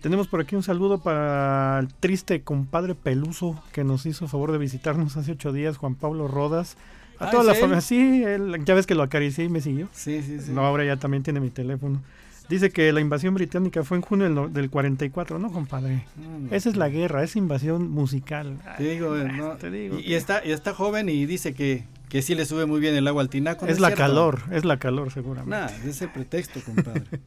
Tenemos 0.00 0.28
por 0.28 0.40
aquí 0.40 0.54
un 0.54 0.62
saludo 0.62 0.98
para 1.02 1.80
el 1.80 1.88
triste 1.92 2.42
compadre 2.42 2.94
Peluso 2.94 3.60
que 3.72 3.82
nos 3.82 4.06
hizo 4.06 4.28
favor 4.28 4.52
de 4.52 4.58
visitarnos 4.58 5.16
hace 5.16 5.32
ocho 5.32 5.52
días, 5.52 5.76
Juan 5.76 5.96
Pablo 5.96 6.28
Rodas. 6.28 6.76
A 7.18 7.26
Ah, 7.26 7.30
toda 7.32 7.42
¿es 7.42 7.46
la 7.48 7.54
familia, 7.54 7.80
sí, 7.80 8.22
él- 8.22 8.62
ya 8.64 8.74
ves 8.74 8.86
que 8.86 8.94
lo 8.94 9.02
acaricié 9.02 9.44
y 9.44 9.48
me 9.48 9.60
siguió. 9.60 9.88
Sí, 9.92 10.22
sí, 10.22 10.38
sí. 10.40 10.52
No, 10.52 10.64
ahora 10.64 10.84
ya 10.84 10.96
también 10.98 11.24
tiene 11.24 11.40
mi 11.40 11.50
teléfono. 11.50 12.00
Dice 12.48 12.70
que 12.70 12.92
la 12.92 13.00
invasión 13.00 13.34
británica 13.34 13.82
fue 13.82 13.96
en 13.98 14.02
junio 14.02 14.30
del, 14.32 14.52
del 14.54 14.70
44, 14.70 15.38
¿no, 15.40 15.50
compadre? 15.52 16.06
No, 16.16 16.38
no. 16.38 16.54
Esa 16.54 16.68
es 16.70 16.76
la 16.76 16.88
guerra, 16.88 17.24
es 17.24 17.34
invasión 17.36 17.90
musical. 17.90 18.56
Te 18.78 18.84
digo, 18.84 19.14
Ay, 19.14 19.32
no, 19.36 19.56
te 19.56 19.68
digo 19.70 19.98
y, 19.98 20.02
que- 20.04 20.10
y 20.10 20.14
está, 20.14 20.46
y 20.46 20.52
está 20.52 20.72
joven 20.74 21.08
y 21.08 21.26
dice 21.26 21.52
que, 21.54 21.84
que 22.08 22.22
sí 22.22 22.36
le 22.36 22.46
sube 22.46 22.64
muy 22.66 22.78
bien 22.80 22.94
el 22.94 23.06
agua 23.08 23.20
al 23.22 23.28
tinaco. 23.28 23.66
¿no 23.66 23.72
es 23.72 23.80
la 23.80 23.88
cierto? 23.88 24.04
calor, 24.04 24.40
es 24.52 24.64
la 24.64 24.78
calor 24.78 25.12
seguramente. 25.12 25.50
Nah, 25.58 25.66
es 25.66 25.84
ese 25.96 26.06
pretexto, 26.08 26.60
compadre. 26.64 27.02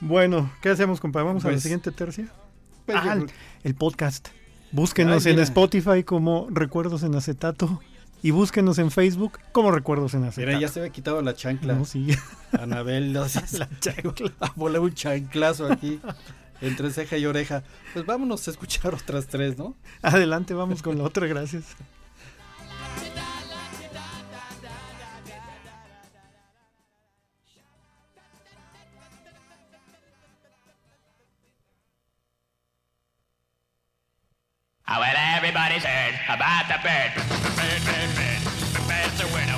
Bueno, 0.00 0.50
¿qué 0.60 0.68
hacemos, 0.68 1.00
compadre? 1.00 1.26
¿Vamos 1.26 1.44
a 1.44 1.48
la 1.48 1.54
pues, 1.54 1.62
siguiente 1.62 1.90
tercia? 1.90 2.28
Pues, 2.84 2.98
ah, 3.00 3.18
el, 3.64 3.74
podcast. 3.74 4.28
Búsquenos 4.72 5.24
en 5.26 5.38
Spotify 5.38 6.04
como 6.04 6.48
Recuerdos 6.50 7.02
en 7.02 7.14
Acetato 7.14 7.80
y 8.22 8.30
búsquenos 8.30 8.78
en 8.78 8.90
Facebook 8.90 9.38
como 9.52 9.70
Recuerdos 9.70 10.14
en 10.14 10.24
Acetato. 10.24 10.46
Mira, 10.46 10.60
ya 10.60 10.68
se 10.68 10.80
había 10.80 10.92
quitado 10.92 11.22
la 11.22 11.34
chancla. 11.34 11.74
No, 11.74 11.84
sí. 11.84 12.08
Anabel, 12.52 13.12
no, 13.12 13.28
sí, 13.28 13.40
la 13.58 13.68
chancla. 13.80 14.32
Volé 14.54 14.78
un 14.78 14.92
chanclazo 14.92 15.72
aquí. 15.72 15.98
entre 16.60 16.90
ceja 16.90 17.16
y 17.16 17.26
oreja. 17.26 17.62
Pues 17.94 18.04
vámonos 18.04 18.46
a 18.48 18.50
escuchar 18.50 18.94
otras 18.94 19.26
tres, 19.26 19.56
¿no? 19.56 19.74
Adelante, 20.02 20.52
vamos 20.52 20.82
con 20.82 20.98
la 20.98 21.04
otra, 21.04 21.26
gracias. 21.26 21.64
Well, 34.88 35.02
everybody's 35.36 35.82
heard 35.84 36.14
about 36.30 36.68
the 36.68 36.78
bird. 36.78 37.10
the 37.16 37.50
Bird, 37.58 37.82
bird, 37.84 38.10
bird. 38.14 38.40
the 38.72 38.82
Bird's 38.86 39.20
a 39.20 39.26
winner. 39.34 39.55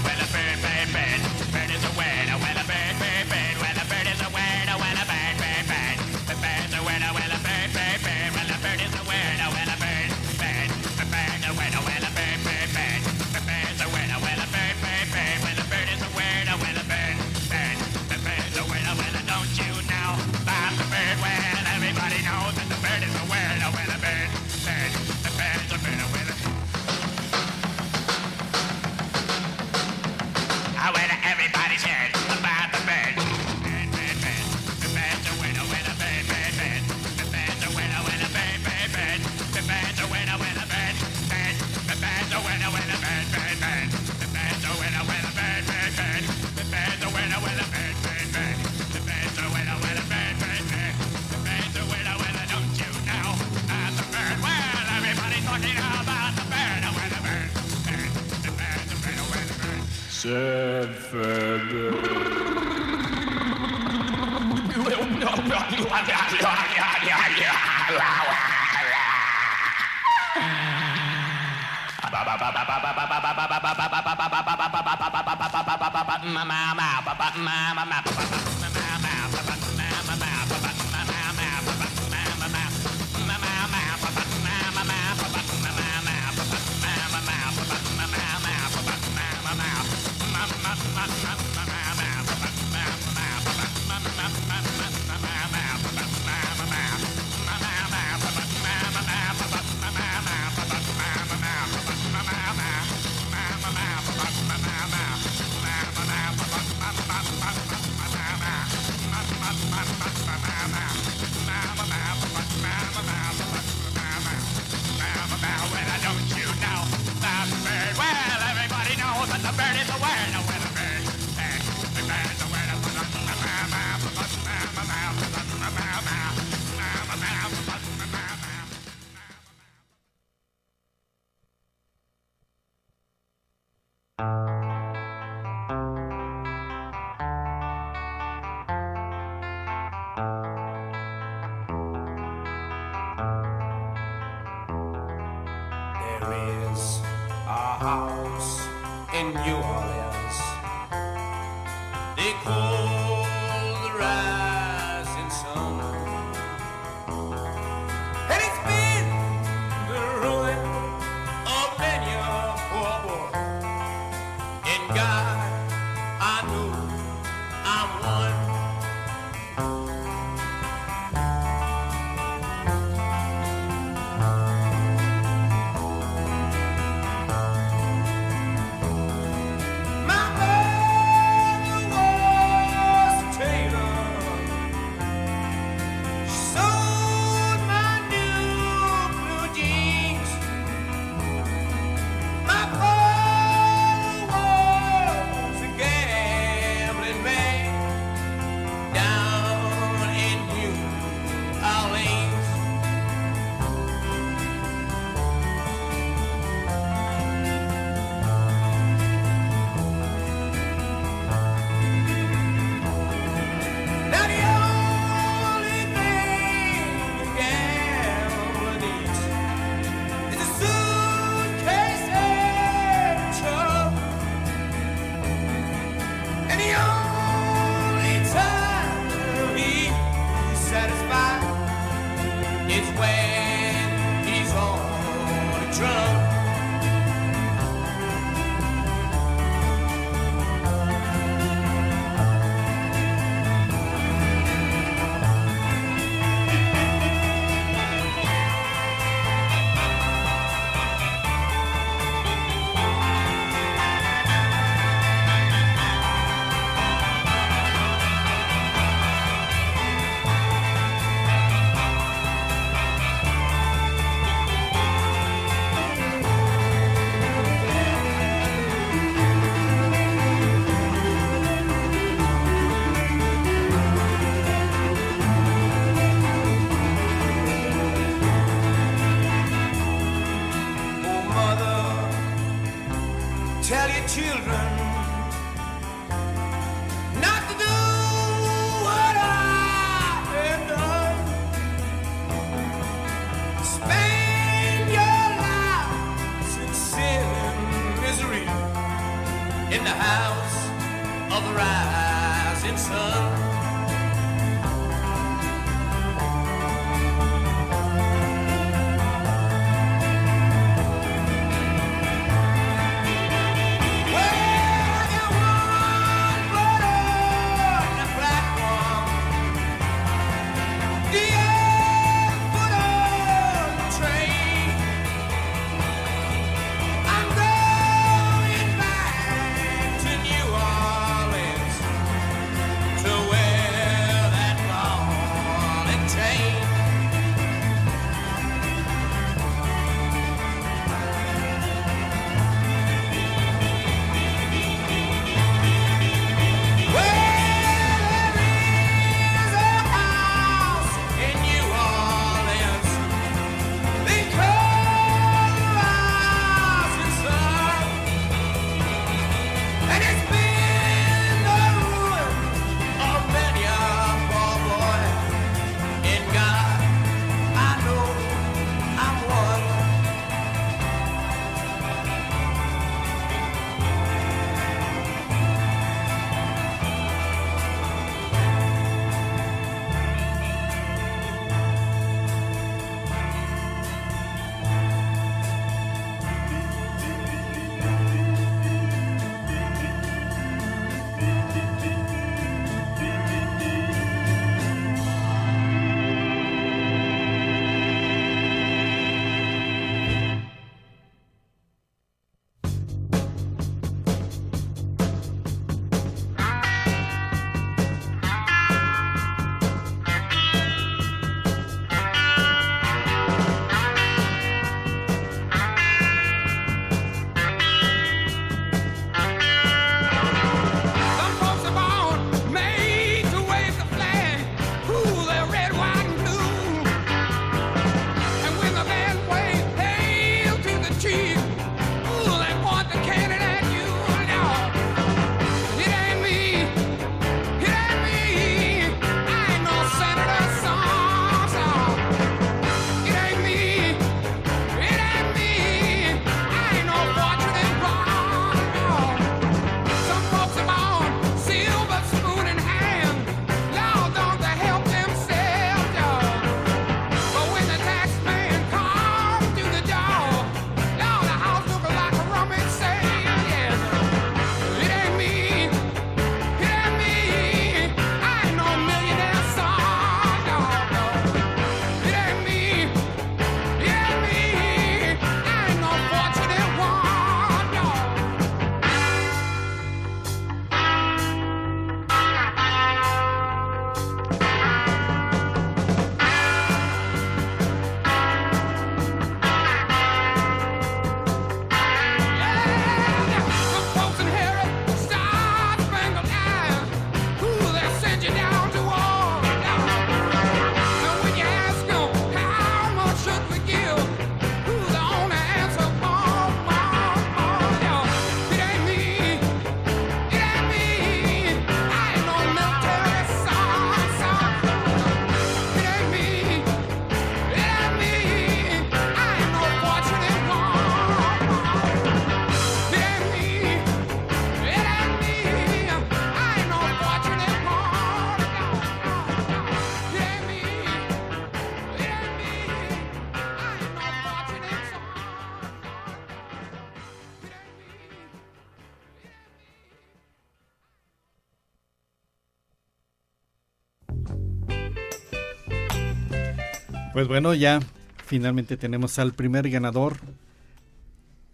Pues 547.13 547.27
bueno, 547.27 547.55
ya 547.55 547.81
finalmente 548.27 548.77
tenemos 548.77 549.19
al 549.19 549.33
primer 549.33 549.69
ganador. 549.71 550.19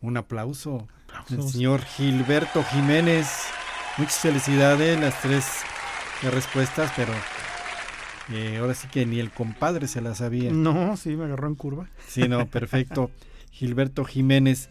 Un 0.00 0.16
aplauso. 0.16 0.88
El 1.30 1.42
señor 1.48 1.82
Gilberto 1.82 2.62
Jiménez. 2.64 3.28
Muchas 3.96 4.18
felicidades, 4.18 5.00
las 5.00 5.20
tres 5.22 5.46
respuestas, 6.22 6.92
pero 6.96 7.12
eh, 8.32 8.58
ahora 8.58 8.74
sí 8.74 8.88
que 8.88 9.06
ni 9.06 9.20
el 9.20 9.30
compadre 9.30 9.86
se 9.86 10.00
las 10.00 10.18
sabía. 10.18 10.50
No, 10.50 10.96
sí, 10.96 11.16
me 11.16 11.24
agarró 11.24 11.48
en 11.48 11.54
curva. 11.54 11.88
Sí, 12.08 12.28
no, 12.28 12.46
perfecto. 12.50 13.10
Gilberto 13.50 14.04
Jiménez. 14.04 14.68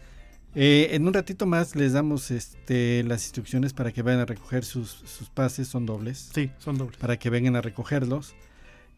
Eh, 0.54 0.90
en 0.92 1.06
un 1.06 1.14
ratito 1.14 1.46
más 1.46 1.74
les 1.74 1.94
damos 1.94 2.30
este, 2.30 3.02
las 3.04 3.24
instrucciones 3.24 3.72
para 3.72 3.90
que 3.92 4.02
vayan 4.02 4.20
a 4.20 4.26
recoger 4.26 4.64
sus, 4.64 4.90
sus 4.90 5.28
pases, 5.30 5.66
son 5.66 5.86
dobles. 5.86 6.30
Sí, 6.32 6.50
son 6.58 6.76
dobles. 6.76 6.98
Para 6.98 7.18
que 7.18 7.30
vengan 7.30 7.56
a 7.56 7.60
recogerlos. 7.60 8.34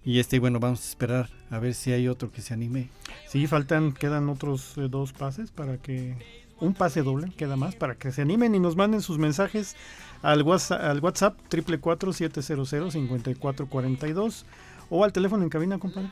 Y 0.06 0.20
este, 0.20 0.38
bueno, 0.38 0.60
vamos 0.60 0.86
a 0.86 0.88
esperar 0.88 1.28
a 1.50 1.58
ver 1.58 1.74
si 1.74 1.90
hay 1.90 2.06
otro 2.06 2.30
que 2.30 2.40
se 2.40 2.54
anime. 2.54 2.90
Sí, 3.26 3.48
faltan, 3.48 3.90
quedan 3.92 4.28
otros 4.28 4.78
eh, 4.78 4.86
dos 4.88 5.12
pases 5.12 5.50
para 5.50 5.78
que. 5.78 6.14
Un 6.58 6.72
pase 6.72 7.02
doble, 7.02 7.30
queda 7.36 7.54
más, 7.56 7.74
para 7.74 7.96
que 7.96 8.10
se 8.12 8.22
animen 8.22 8.54
y 8.54 8.60
nos 8.60 8.76
manden 8.76 9.02
sus 9.02 9.18
mensajes 9.18 9.76
al 10.22 10.40
WhatsApp, 10.42 10.80
al 10.80 11.00
WhatsApp 11.00 11.36
444-700-5442 11.50 14.44
o 14.88 15.04
al 15.04 15.12
teléfono 15.12 15.42
en 15.42 15.50
cabina, 15.50 15.78
compadre. 15.78 16.08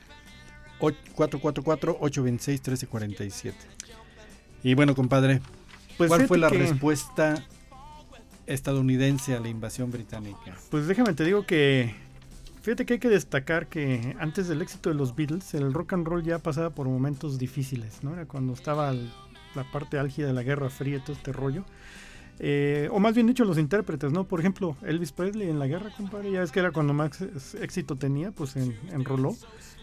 444-826-1347. 0.80 3.55
Y 4.64 4.74
bueno, 4.74 4.95
compadre, 4.95 5.40
pues 5.97 6.09
¿cuál 6.09 6.26
fue 6.26 6.36
la 6.36 6.51
respuesta 6.51 7.42
estadounidense 8.47 9.34
a 9.34 9.40
la 9.40 9.49
invasión 9.49 9.90
británica? 9.90 10.59
Pues 10.70 10.86
déjame 10.86 11.14
te 11.14 11.24
digo 11.24 11.47
que 11.47 12.03
fíjate 12.65 12.87
que 12.87 12.95
hay 12.95 12.99
que 12.99 13.11
destacar 13.11 13.67
que 13.67 14.17
antes 14.19 14.49
del 14.49 14.62
éxito 14.62 14.89
de 14.89 14.95
los 14.95 15.15
Beatles, 15.15 15.53
el 15.53 15.75
rock 15.75 15.93
and 15.93 16.07
roll 16.07 16.23
ya 16.23 16.39
pasaba 16.39 16.71
por 16.71 16.89
momentos 16.89 17.39
difíciles, 17.39 18.03
¿no? 18.03 18.15
Era 18.15 18.25
cuando 18.25 18.55
estaba 18.55 18.91
la 18.93 19.71
parte 19.71 19.99
álgida 19.99 20.29
de 20.29 20.33
la 20.33 20.43
Guerra 20.43 20.71
Fría 20.71 20.99
todo 21.05 21.12
este 21.15 21.31
rollo. 21.31 21.67
Eh, 22.39 22.89
o 22.91 23.01
más 23.01 23.15
bien 23.15 23.27
dicho, 23.27 23.45
los 23.45 23.59
intérpretes, 23.59 24.12
¿no? 24.12 24.25
Por 24.25 24.41
ejemplo, 24.41 24.79
Elvis 24.83 25.12
Presley 25.12 25.51
en 25.51 25.59
la 25.59 25.67
guerra, 25.67 25.91
compadre, 25.95 26.33
ya 26.33 26.43
es 26.43 26.53
que 26.53 26.61
era 26.61 26.71
cuando 26.71 26.95
más 26.95 27.21
éxito 27.61 27.97
tenía, 27.97 28.33
pues 28.33 28.57
en, 28.57 28.75
enroló 28.93 29.37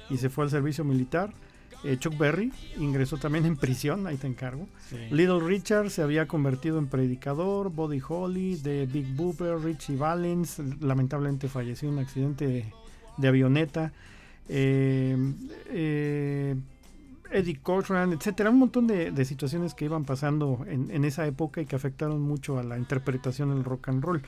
y 0.09 0.17
se 0.17 0.31
fue 0.31 0.43
al 0.45 0.49
servicio 0.49 0.83
militar. 0.83 1.35
Eh, 1.83 1.97
Chuck 1.97 2.17
Berry 2.17 2.51
ingresó 2.77 3.17
también 3.17 3.45
en 3.45 3.57
prisión, 3.57 4.05
ahí 4.05 4.17
te 4.17 4.27
encargo. 4.27 4.67
Little 5.09 5.39
Richard 5.39 5.89
se 5.89 6.03
había 6.03 6.27
convertido 6.27 6.77
en 6.77 6.87
predicador, 6.87 7.71
Buddy 7.71 8.01
Holly, 8.07 8.55
de 8.57 8.85
Big 8.85 9.15
Booper, 9.15 9.57
Richie 9.59 9.95
Valens, 9.95 10.59
lamentablemente 10.79 11.47
falleció 11.47 11.89
en 11.89 11.95
un 11.95 11.99
accidente 12.01 12.47
de, 12.47 12.65
de 13.17 13.27
avioneta, 13.27 13.93
eh, 14.47 15.17
eh, 15.69 16.55
Eddie 17.31 17.59
Cochran, 17.61 18.13
etcétera, 18.13 18.49
un 18.49 18.59
montón 18.59 18.85
de, 18.87 19.11
de 19.11 19.25
situaciones 19.25 19.73
que 19.73 19.85
iban 19.85 20.03
pasando 20.03 20.65
en, 20.67 20.91
en 20.91 21.05
esa 21.05 21.25
época 21.25 21.61
y 21.61 21.65
que 21.65 21.75
afectaron 21.75 22.21
mucho 22.21 22.59
a 22.59 22.63
la 22.63 22.77
interpretación 22.77 23.49
del 23.49 23.63
rock 23.63 23.89
and 23.89 24.03
roll. 24.03 24.21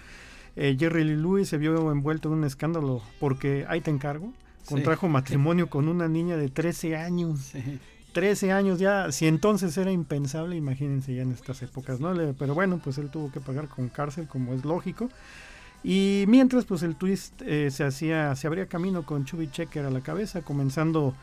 Eh, 0.56 0.78
Jerry 0.80 1.04
Lee 1.04 1.16
Lewis 1.16 1.50
se 1.50 1.58
vio 1.58 1.92
envuelto 1.92 2.30
en 2.30 2.36
un 2.36 2.44
escándalo 2.46 3.02
porque, 3.20 3.66
ahí 3.68 3.82
te 3.82 3.92
encargo, 3.92 4.32
contrajo 4.66 5.08
matrimonio 5.08 5.70
con 5.70 5.88
una 5.88 6.08
niña 6.08 6.38
de 6.38 6.50
13 6.50 6.96
años. 6.96 7.40
Sí. 7.52 7.80
13 8.14 8.52
años 8.52 8.80
ya, 8.80 9.12
si 9.12 9.28
entonces 9.28 9.76
era 9.78 9.92
impensable, 9.92 10.56
imagínense 10.56 11.14
ya 11.14 11.24
en 11.24 11.32
estas 11.32 11.62
épocas, 11.64 12.00
¿no? 12.00 12.14
Pero 12.38 12.54
bueno, 12.54 12.80
pues 12.82 12.98
él 13.00 13.10
tuvo 13.10 13.32
que 13.32 13.40
pagar 13.40 13.68
con 13.68 13.90
cárcel, 13.90 14.28
como 14.28 14.54
es 14.54 14.64
lógico. 14.64 15.10
Y 15.84 16.24
mientras, 16.28 16.64
pues 16.64 16.82
el 16.84 16.96
twist 16.96 17.42
eh, 17.42 17.70
se 17.72 17.84
hacía, 17.84 18.36
se 18.36 18.48
abría 18.48 18.68
camino 18.68 19.06
con 19.06 19.26
Chubby 19.26 19.50
Checker 19.52 19.86
a 19.86 19.90
la 19.90 20.02
cabeza, 20.02 20.42
comenzando 20.42 21.14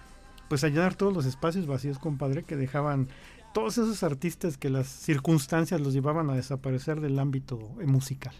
pues 0.48 0.64
a 0.64 0.68
llenar 0.68 0.96
todos 0.96 1.14
los 1.14 1.26
espacios 1.26 1.66
vacíos, 1.66 1.98
compadre, 1.98 2.42
que 2.42 2.56
dejaban 2.56 3.08
todos 3.54 3.78
esos 3.78 4.02
artistas 4.02 4.58
que 4.58 4.68
las 4.68 4.88
circunstancias 4.88 5.80
los 5.80 5.92
llevaban 5.92 6.28
a 6.28 6.34
desaparecer 6.34 7.00
del 7.00 7.18
ámbito 7.18 7.70
eh, 7.80 7.86
musical. 7.86 8.34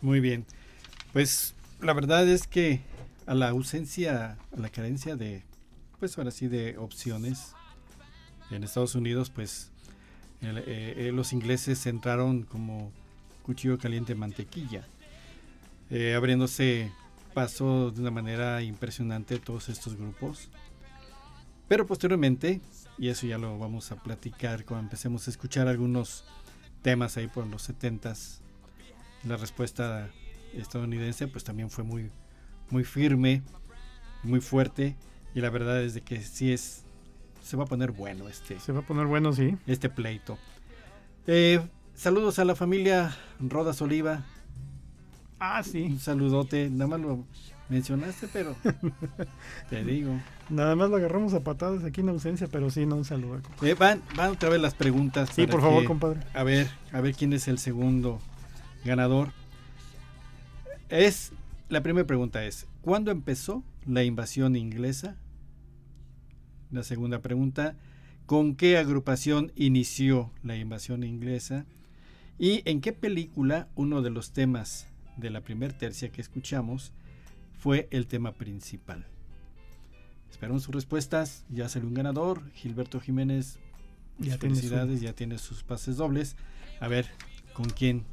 Muy 0.00 0.20
bien. 0.20 0.46
Pues 1.12 1.54
la 1.80 1.92
verdad 1.92 2.26
es 2.28 2.46
que 2.46 2.80
a 3.30 3.34
la 3.34 3.50
ausencia, 3.50 4.36
a 4.52 4.56
la 4.60 4.70
carencia 4.70 5.14
de, 5.14 5.44
pues 6.00 6.18
ahora 6.18 6.32
sí, 6.32 6.48
de 6.48 6.76
opciones 6.78 7.54
en 8.50 8.64
Estados 8.64 8.96
Unidos, 8.96 9.30
pues 9.30 9.70
eh, 10.42 10.94
eh, 10.96 11.12
los 11.14 11.32
ingleses 11.32 11.86
entraron 11.86 12.42
como 12.42 12.90
cuchillo 13.44 13.78
caliente 13.78 14.14
en 14.14 14.18
mantequilla, 14.18 14.84
eh, 15.90 16.14
abriéndose 16.16 16.90
paso 17.32 17.92
de 17.92 18.00
una 18.00 18.10
manera 18.10 18.62
impresionante 18.62 19.38
todos 19.38 19.68
estos 19.68 19.94
grupos. 19.94 20.48
Pero 21.68 21.86
posteriormente, 21.86 22.60
y 22.98 23.10
eso 23.10 23.28
ya 23.28 23.38
lo 23.38 23.56
vamos 23.60 23.92
a 23.92 24.02
platicar 24.02 24.64
cuando 24.64 24.86
empecemos 24.86 25.28
a 25.28 25.30
escuchar 25.30 25.68
algunos 25.68 26.24
temas 26.82 27.16
ahí 27.16 27.28
por 27.28 27.46
los 27.46 27.70
70s, 27.70 28.40
la 29.22 29.36
respuesta 29.36 30.10
estadounidense 30.52 31.28
pues 31.28 31.44
también 31.44 31.70
fue 31.70 31.84
muy 31.84 32.10
muy 32.70 32.84
firme 32.84 33.42
muy 34.22 34.40
fuerte 34.40 34.96
y 35.34 35.40
la 35.40 35.50
verdad 35.50 35.82
es 35.82 35.94
de 35.94 36.00
que 36.02 36.20
sí 36.22 36.52
es 36.52 36.82
se 37.42 37.56
va 37.56 37.64
a 37.64 37.66
poner 37.66 37.90
bueno 37.92 38.28
este 38.28 38.58
Se 38.60 38.72
va 38.72 38.80
a 38.80 38.82
poner 38.82 39.06
bueno, 39.06 39.32
sí. 39.32 39.56
este 39.66 39.88
pleito 39.88 40.38
Eh, 41.26 41.60
saludos 41.94 42.38
a 42.38 42.44
la 42.44 42.54
familia 42.54 43.16
Rodas 43.40 43.80
Oliva 43.82 44.24
Ah, 45.38 45.62
sí. 45.62 45.82
un 45.84 45.98
saludote 46.00 46.68
nada 46.70 46.86
más 46.88 47.00
lo 47.00 47.24
mencionaste 47.70 48.28
pero 48.32 48.54
te 49.70 49.84
digo 49.84 50.12
Nada 50.50 50.74
más 50.76 50.90
lo 50.90 50.96
agarramos 50.96 51.32
a 51.34 51.44
patadas 51.44 51.84
aquí 51.84 52.00
en 52.00 52.08
ausencia, 52.08 52.48
pero 52.50 52.70
sí, 52.70 52.84
no 52.84 52.96
un 52.96 53.04
saludo. 53.04 53.40
Eh, 53.62 53.74
van 53.78 54.02
van 54.16 54.30
otra 54.32 54.48
vez 54.48 54.60
las 54.60 54.74
preguntas 54.74 55.30
Sí, 55.32 55.46
por 55.46 55.60
favor, 55.60 55.82
que- 55.82 55.86
compadre. 55.86 56.18
A 56.34 56.42
ver, 56.42 56.68
a 56.92 57.00
ver 57.00 57.14
quién 57.14 57.32
es 57.32 57.46
el 57.46 57.58
segundo 57.60 58.18
ganador. 58.84 59.28
Es 60.88 61.32
la 61.70 61.82
primera 61.82 62.06
pregunta 62.06 62.44
es 62.44 62.66
¿cuándo 62.82 63.10
empezó 63.10 63.64
la 63.86 64.04
invasión 64.04 64.56
inglesa? 64.56 65.16
La 66.70 66.82
segunda 66.82 67.22
pregunta 67.22 67.76
¿con 68.26 68.54
qué 68.54 68.76
agrupación 68.76 69.52
inició 69.56 70.30
la 70.42 70.56
invasión 70.56 71.04
inglesa? 71.04 71.64
¿Y 72.38 72.62
en 72.68 72.80
qué 72.80 72.92
película 72.92 73.68
uno 73.74 74.02
de 74.02 74.10
los 74.10 74.32
temas 74.32 74.88
de 75.16 75.30
la 75.30 75.42
primer 75.42 75.72
tercia 75.72 76.10
que 76.10 76.20
escuchamos 76.20 76.92
fue 77.58 77.88
el 77.90 78.06
tema 78.06 78.32
principal? 78.32 79.06
Esperamos 80.30 80.62
sus 80.62 80.74
respuestas. 80.74 81.44
Ya 81.50 81.68
salió 81.68 81.88
un 81.88 81.94
ganador, 81.94 82.50
Gilberto 82.52 83.00
Jiménez. 83.00 83.58
Ya 84.18 84.38
felicidades, 84.38 85.00
ya 85.00 85.12
tiene 85.12 85.38
sus 85.38 85.62
pases 85.62 85.96
dobles. 85.96 86.36
A 86.80 86.88
ver, 86.88 87.06
¿con 87.52 87.66
quién, 87.66 88.04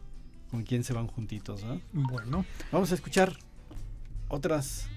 con 0.52 0.64
quién 0.64 0.84
se 0.84 0.94
van 0.94 1.08
juntitos? 1.08 1.64
¿no? 1.64 1.80
Bueno. 1.94 2.46
Vamos 2.72 2.92
a 2.92 2.96
escuchar 2.96 3.38
otras. 4.30 4.88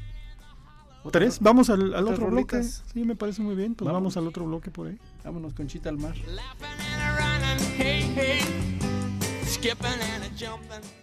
Tres, 1.11 1.39
vamos 1.41 1.71
al, 1.71 1.95
al 1.95 2.05
otras 2.05 2.19
otro 2.19 2.31
bloque. 2.31 2.63
Sí, 2.63 3.05
me 3.05 3.17
parece 3.17 3.41
muy 3.41 3.55
bien. 3.55 3.75
Pues 3.75 3.87
Vamos. 3.87 4.03
vamos 4.03 4.17
al 4.19 4.27
otro 4.27 4.45
bloque 4.45 4.71
por 4.71 4.89
ahí. 4.89 4.99
Vámonos 5.25 5.55
con 5.55 5.67
Chita 5.67 5.89
al 5.89 5.97
mar. 5.97 6.15
Skipping 9.47 10.01
and 10.15 10.25
a 10.25 10.29
jumping. 10.39 11.00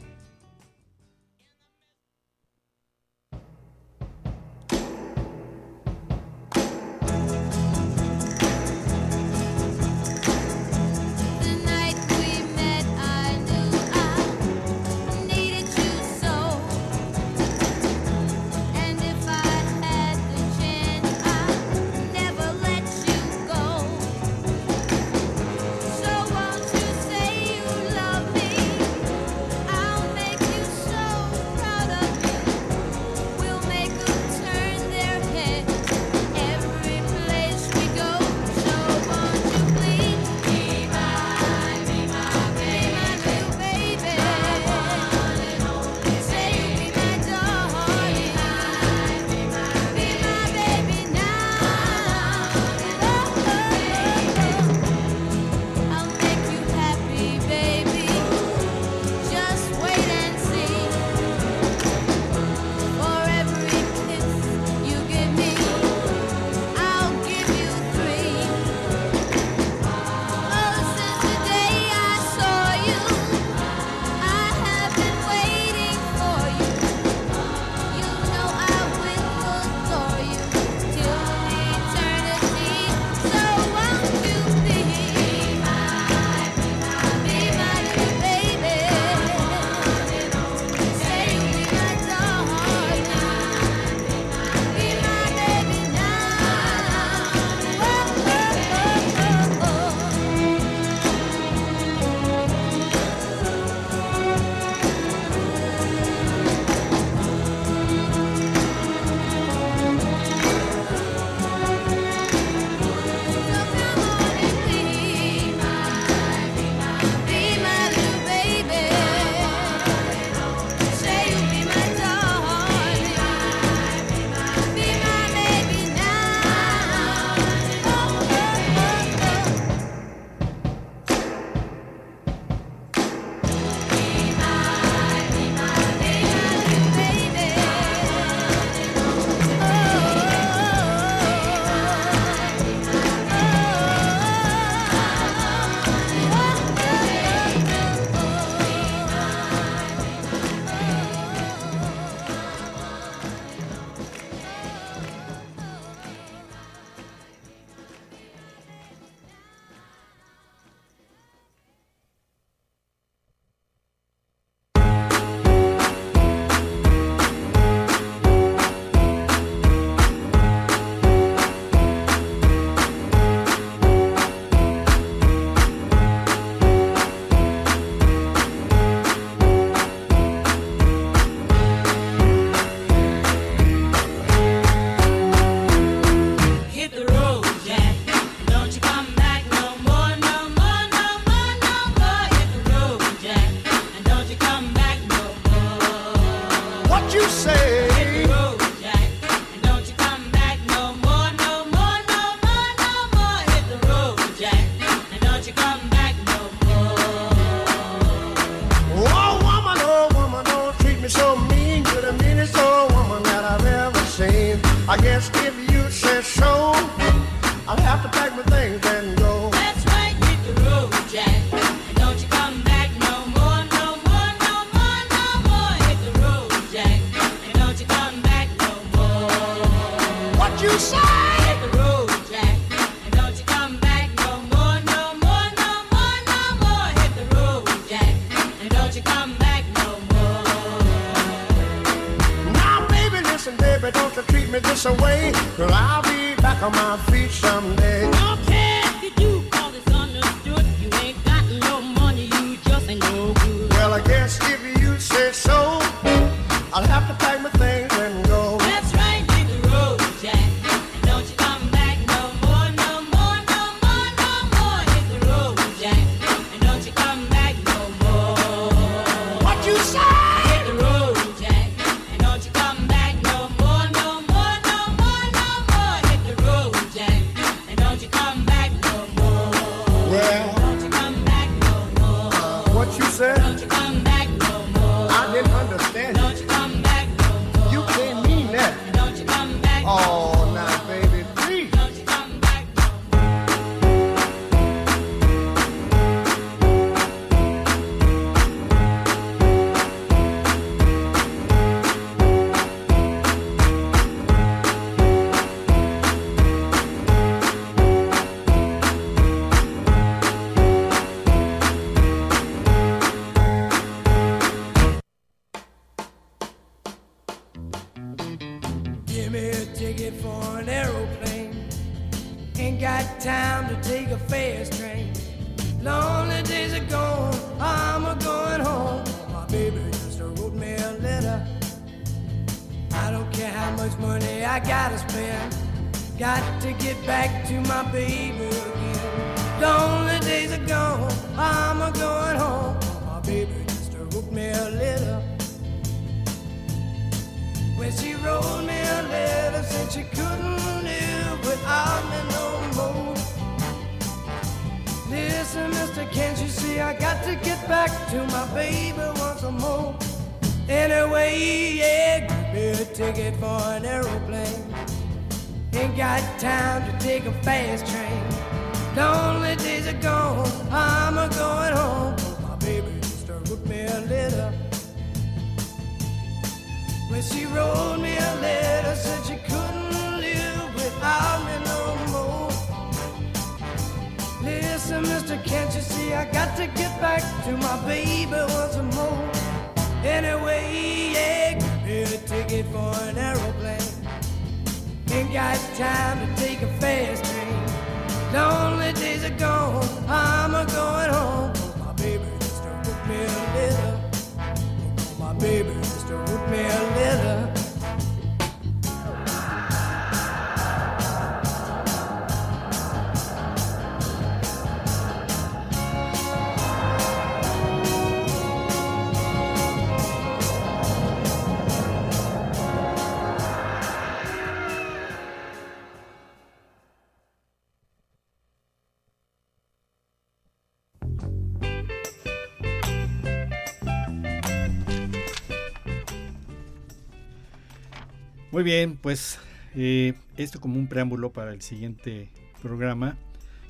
Muy 438.58 438.64
bien, 438.64 438.97
pues 438.97 439.38
eh, 439.76 440.16
esto 440.36 440.60
como 440.60 440.80
un 440.80 440.88
preámbulo 440.88 441.32
para 441.32 441.53
el 441.53 441.62
siguiente 441.62 442.32
programa, 442.60 443.16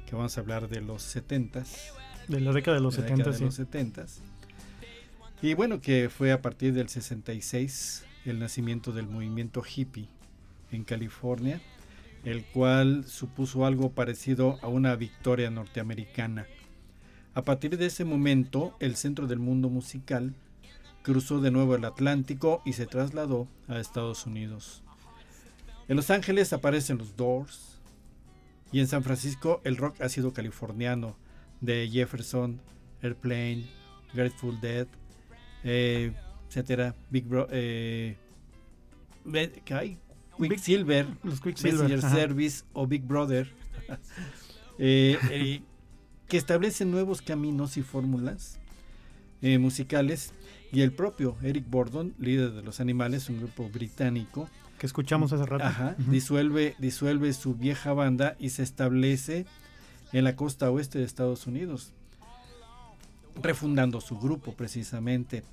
que 0.05 0.15
vamos 0.15 0.37
a 0.37 0.39
hablar 0.39 0.69
de 0.69 0.79
los 0.79 1.13
70s. 1.13 1.91
De 2.29 2.39
la 2.39 2.53
década 2.53 2.77
de 2.77 2.81
los 2.81 2.95
de 2.95 3.01
la 3.01 3.09
década 3.09 3.33
70, 3.33 3.45
de 3.45 3.51
sí. 3.51 3.61
los 3.63 3.69
70s. 3.69 4.21
Y 5.41 5.55
bueno, 5.55 5.81
que 5.81 6.07
fue 6.07 6.31
a 6.31 6.41
partir 6.41 6.73
del 6.73 6.87
66 6.87 8.05
el 8.23 8.39
nacimiento 8.39 8.93
del 8.93 9.07
movimiento 9.07 9.61
hippie 9.61 10.07
en 10.71 10.85
California, 10.85 11.59
el 12.23 12.45
cual 12.45 13.03
supuso 13.03 13.65
algo 13.65 13.91
parecido 13.91 14.57
a 14.61 14.69
una 14.69 14.95
victoria 14.95 15.51
norteamericana. 15.51 16.47
A 17.33 17.41
partir 17.41 17.77
de 17.77 17.87
ese 17.87 18.05
momento, 18.05 18.73
el 18.79 18.95
centro 18.95 19.27
del 19.27 19.39
mundo 19.39 19.67
musical 19.67 20.33
cruzó 21.07 21.39
de 21.39 21.51
nuevo 21.51 21.73
el 21.73 21.85
Atlántico 21.85 22.61
y 22.65 22.73
se 22.73 22.85
trasladó 22.85 23.47
a 23.69 23.79
Estados 23.79 24.25
Unidos. 24.25 24.83
En 25.87 25.95
Los 25.95 26.09
Ángeles 26.09 26.51
aparecen 26.51 26.97
los 26.97 27.15
Doors 27.15 27.79
y 28.73 28.81
en 28.81 28.87
San 28.87 29.05
Francisco 29.05 29.61
el 29.63 29.77
rock 29.77 30.01
ha 30.01 30.09
sido 30.09 30.33
californiano 30.33 31.15
de 31.61 31.89
Jefferson, 31.89 32.59
Airplane, 33.01 33.69
Grateful 34.13 34.59
Dead, 34.59 34.85
eh, 35.63 36.11
etcétera, 36.49 36.93
Big 37.09 37.23
Bro, 37.23 37.47
eh. 37.51 38.17
Quicksilver, 40.37 41.07
Los 41.23 41.39
Quicksilver, 41.39 41.83
Messenger 41.83 42.05
ajá. 42.05 42.15
Service 42.15 42.65
o 42.73 42.85
Big 42.85 43.03
Brother, 43.03 43.47
eh, 44.77 45.17
eh, 45.31 45.61
que 46.27 46.35
establecen 46.35 46.91
nuevos 46.91 47.21
caminos 47.21 47.77
y 47.77 47.81
fórmulas 47.81 48.59
eh, 49.41 49.57
musicales 49.57 50.33
y 50.71 50.81
el 50.81 50.91
propio 50.91 51.35
Eric 51.43 51.65
Bordon, 51.69 52.13
líder 52.19 52.51
de 52.51 52.61
los 52.61 52.79
Animales, 52.79 53.29
un 53.29 53.37
grupo 53.39 53.69
británico, 53.69 54.49
Que 54.79 54.85
escuchamos 54.85 55.33
hace 55.33 55.45
rato. 55.45 55.63
Ajá, 55.63 55.95
disuelve, 56.09 56.75
disuelve 56.77 57.33
su 57.33 57.55
vieja 57.55 57.93
banda 57.93 58.35
y 58.39 58.49
se 58.49 58.61
establece 58.63 59.45
en 60.13 60.23
la 60.23 60.35
costa 60.35 60.69
oeste 60.69 60.99
de 60.99 61.05
Estados 61.05 61.47
Unidos, 61.47 61.93
refundando 63.41 64.01
su 64.01 64.17
grupo 64.19 64.53
precisamente. 64.53 65.43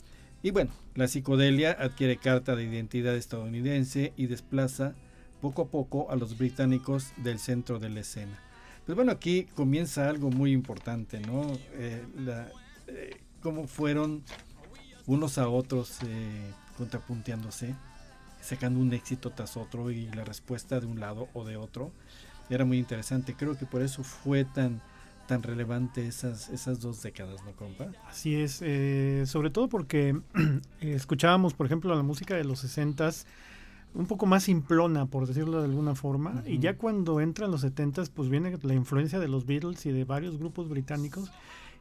Y 0.43 0.51
bueno, 0.51 0.73
la 0.95 1.09
psicodelia 1.09 1.73
adquiere 1.73 2.17
carta 2.19 2.55
de 2.55 2.65
identidad 2.65 3.15
estadounidense 3.17 4.13
y 4.17 4.27
desplaza 4.27 4.95
poco 5.41 5.63
a 5.63 5.67
poco 5.69 6.11
a 6.11 6.17
los 6.17 6.37
británicos 6.39 7.13
del 7.17 7.39
centro 7.39 7.79
de 7.79 7.89
la 7.91 8.01
escena. 8.01 8.39
Pues 8.87 8.97
bueno, 8.97 9.13
aquí 9.13 9.45
comienza 9.55 10.09
algo 10.11 10.31
muy 10.31 10.53
importante, 10.53 11.21
¿no? 11.21 11.47
Eh, 11.73 12.05
la- 12.19 12.49
eh, 12.89 13.17
cómo 13.41 13.67
fueron 13.67 14.23
unos 15.07 15.39
a 15.39 15.49
otros 15.49 15.99
eh, 16.07 16.53
contrapunteándose, 16.77 17.75
sacando 18.41 18.81
un 18.81 18.93
éxito 18.93 19.31
tras 19.31 19.57
otro 19.57 19.91
y 19.91 20.07
la 20.09 20.25
respuesta 20.25 20.81
de 20.81 20.87
un 20.87 21.01
lado 21.01 21.29
o 21.35 21.45
de 21.45 21.57
otro. 21.57 21.93
Era 22.51 22.65
muy 22.65 22.79
interesante. 22.79 23.35
Creo 23.35 23.57
que 23.57 23.67
por 23.67 23.83
eso 23.83 24.03
fue 24.03 24.45
tan, 24.45 24.83
tan 25.27 25.43
relevante 25.43 26.07
esas, 26.07 26.49
esas 26.51 26.81
dos 26.81 27.03
décadas, 27.03 27.43
¿no, 27.45 27.53
compa? 27.53 27.89
Así 28.09 28.35
es, 28.37 28.61
eh, 28.63 29.25
sobre 29.27 29.51
todo 29.51 29.69
porque 29.69 30.19
escuchábamos, 30.81 31.55
por 31.55 31.67
ejemplo, 31.67 31.95
la 31.95 32.03
música 32.03 32.35
de 32.35 32.45
los 32.45 32.65
60s, 32.65 33.25
un 33.95 34.07
poco 34.07 34.27
más 34.27 34.43
simplona, 34.43 35.07
por 35.07 35.27
decirlo 35.27 35.61
de 35.61 35.67
alguna 35.67 35.95
forma. 35.95 36.43
Y 36.47 36.59
ya 36.59 36.77
cuando 36.77 37.21
entran 37.21 37.51
los 37.51 37.65
70s, 37.65 38.11
pues 38.13 38.29
viene 38.29 38.59
la 38.63 38.75
influencia 38.75 39.21
de 39.21 39.29
los 39.29 39.47
Beatles 39.47 39.87
y 39.87 39.93
de 39.93 40.05
varios 40.05 40.37
grupos 40.37 40.69
británicos. 40.69 41.31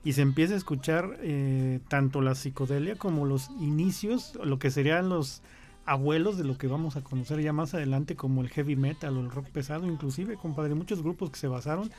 Y 0.04 0.14
se 0.14 0.22
empieza 0.22 0.54
a 0.54 0.58
escuchar 0.58 1.18
eh, 1.22 1.80
tanto 1.88 2.22
la 2.22 2.36
psicodelia 2.36 2.96
como 2.96 3.26
los 3.26 3.50
inicios, 3.62 4.38
lo 4.44 4.60
que 4.60 4.70
serían 4.70 5.10
los 5.10 5.42
abuelos 5.86 6.38
de 6.38 6.44
lo 6.44 6.58
que 6.58 6.68
vamos 6.68 6.96
a 6.96 7.02
conocer 7.02 7.42
ya 7.42 7.54
más 7.54 7.74
adelante, 7.74 8.16
como 8.16 8.42
el 8.42 8.50
heavy 8.50 8.76
metal 8.76 9.18
o 9.18 9.22
el 9.22 9.32
rock 9.32 9.48
pesado, 9.48 9.88
inclusive, 9.88 10.36
compadre, 10.36 10.76
muchos 10.76 11.02
grupos 11.02 11.30
que 11.30 11.38
se 11.38 11.48
basaron. 11.48 11.90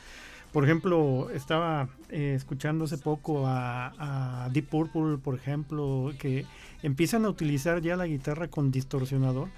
Por 0.51 0.63
ejemplo, 0.63 1.29
estaba 1.31 1.89
eh, 2.09 2.33
escuchando 2.35 2.85
hace 2.85 2.97
poco 2.97 3.43
a, 3.45 4.49
Deep 4.53 4.69
Purple, 4.69 5.17
por 5.17 5.35
ejemplo, 5.35 6.13
que 6.17 6.45
empiezan 6.81 7.25
a 7.25 7.29
utilizar 7.29 7.81
ya 7.81 7.97
la 7.97 8.07
guitarra 8.07 8.47
con 8.47 8.71
distorsionador, 8.71 9.49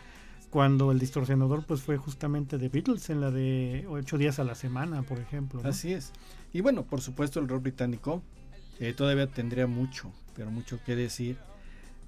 cuando 0.49 0.91
el 0.91 0.97
distorsionador 0.97 1.65
pues 1.65 1.81
fue 1.81 1.97
justamente 1.97 2.57
de 2.57 2.69
Beatles 2.69 3.09
en 3.09 3.21
la 3.21 3.31
de 3.31 3.85
ocho 3.89 4.17
días 4.17 4.39
a 4.39 4.43
la 4.43 4.55
semana, 4.55 5.03
por 5.03 5.19
ejemplo. 5.19 5.61
Así 5.63 5.93
es. 5.93 6.13
Y 6.53 6.61
bueno, 6.61 6.83
por 6.83 7.01
supuesto 7.01 7.39
el 7.39 7.47
rock 7.47 7.63
británico 7.63 8.23
eh, 8.80 8.93
todavía 8.93 9.28
tendría 9.28 9.67
mucho, 9.67 10.11
pero 10.36 10.51
mucho 10.51 10.80
que 10.86 10.95
decir, 10.95 11.38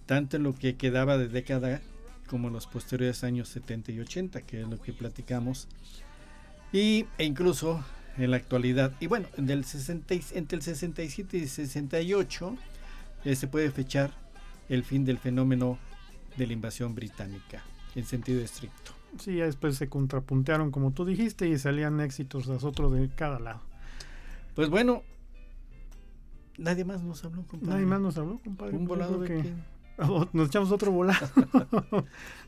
tanto 0.06 0.38
en 0.38 0.44
lo 0.44 0.56
que 0.56 0.76
quedaba 0.76 1.18
de 1.18 1.28
década 1.28 1.82
como 2.28 2.48
en 2.48 2.54
los 2.54 2.68
posteriores 2.68 3.24
años 3.24 3.50
70 3.50 3.92
y 3.92 4.00
80, 4.00 4.42
que 4.42 4.62
es 4.62 4.68
lo 4.68 4.80
que 4.82 4.94
platicamos, 4.94 5.68
y, 6.72 7.06
e 7.18 7.24
incluso 7.26 7.84
en 8.18 8.32
la 8.32 8.38
actualidad. 8.38 8.94
Y 9.00 9.08
bueno, 9.08 9.28
del 9.38 9.66
60 9.66 10.14
y- 10.14 10.24
entre 10.34 10.58
el 10.58 10.62
67 10.62 11.38
y 11.38 11.48
68 11.48 12.56
eh, 13.26 13.36
se 13.36 13.48
puede 13.48 13.72
fechar 13.72 14.12
el 14.68 14.84
fin 14.84 15.06
del 15.06 15.18
fenómeno 15.18 15.80
de 16.38 16.46
la 16.48 16.54
invasión 16.54 16.94
británica, 16.94 17.64
en 17.96 18.06
sentido 18.06 18.42
estricto. 18.42 18.92
Sí, 19.20 19.38
ya 19.38 19.46
después 19.46 19.76
se 19.78 19.90
contrapuntearon, 19.90 20.70
como 20.70 20.92
tú 20.92 21.06
dijiste, 21.06 21.48
y 21.48 21.58
salían 21.58 22.00
éxitos 22.00 22.46
tras 22.46 22.64
otro 22.64 22.92
de 22.92 23.10
cada 23.10 23.40
lado. 23.40 23.62
Pues 24.54 24.70
bueno, 24.70 25.02
nadie 26.60 26.86
más 26.86 27.02
nos 27.02 27.24
habló, 27.26 27.44
compadre. 27.44 27.74
Nadie 27.74 27.86
más 27.86 28.02
nos 28.02 28.18
habló, 28.18 28.40
compadre. 28.44 28.76
Un 28.78 28.86
volado 28.86 29.20
de 29.20 29.28
que- 29.28 29.42
quién? 29.42 29.80
Nos 30.32 30.48
echamos 30.48 30.72
otro 30.72 30.94
volado. 30.94 31.28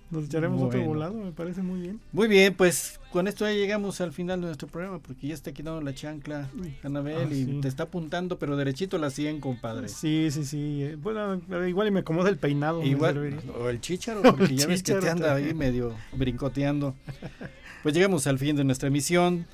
nos 0.09 0.23
echaremos 0.25 0.61
otro 0.61 0.85
volado, 0.85 1.15
me 1.15 1.33
parece 1.33 1.61
muy 1.61 1.81
bien. 1.81 1.99
Muy 2.13 2.29
bien, 2.29 2.53
pues 2.53 2.97
con 3.11 3.27
esto 3.27 3.43
ya 3.45 3.51
llegamos 3.53 3.99
al 3.99 4.13
final 4.13 4.39
de 4.39 4.47
nuestro 4.47 4.69
programa 4.69 4.99
porque 4.99 5.27
ya 5.27 5.33
está 5.33 5.51
quitando 5.51 5.81
la 5.81 5.93
chancla, 5.93 6.49
Anabel, 6.81 7.27
Ah, 7.29 7.33
y 7.33 7.45
sí. 7.45 7.59
te 7.61 7.67
está 7.67 7.83
apuntando, 7.83 8.39
pero 8.39 8.55
derechito 8.55 8.97
la 8.97 9.09
100, 9.09 9.41
compadre. 9.41 9.89
Sí, 9.89 10.29
sí, 10.31 10.45
sí. 10.45 10.81
eh, 10.83 10.95
Bueno, 10.95 11.41
ver, 11.49 11.67
igual 11.67 11.89
y 11.89 11.91
me 11.91 11.99
acomoda 11.99 12.29
el 12.29 12.37
peinado. 12.37 12.83
Igual, 12.83 13.17
o 13.59 13.67
el 13.67 13.81
chícharo, 13.81 14.21
porque 14.23 14.45
El 14.45 14.57
ya 14.57 14.67
ves 14.67 14.81
que 14.81 14.93
te 14.95 15.09
anda 15.09 15.35
ahí 15.35 15.53
medio 15.53 15.93
brincoteando. 16.15 16.95
Pues 17.83 17.93
llegamos 17.93 18.27
al 18.27 18.39
fin 18.39 18.55
de 18.55 18.63
nuestra 18.63 18.87
emisión, 18.87 19.45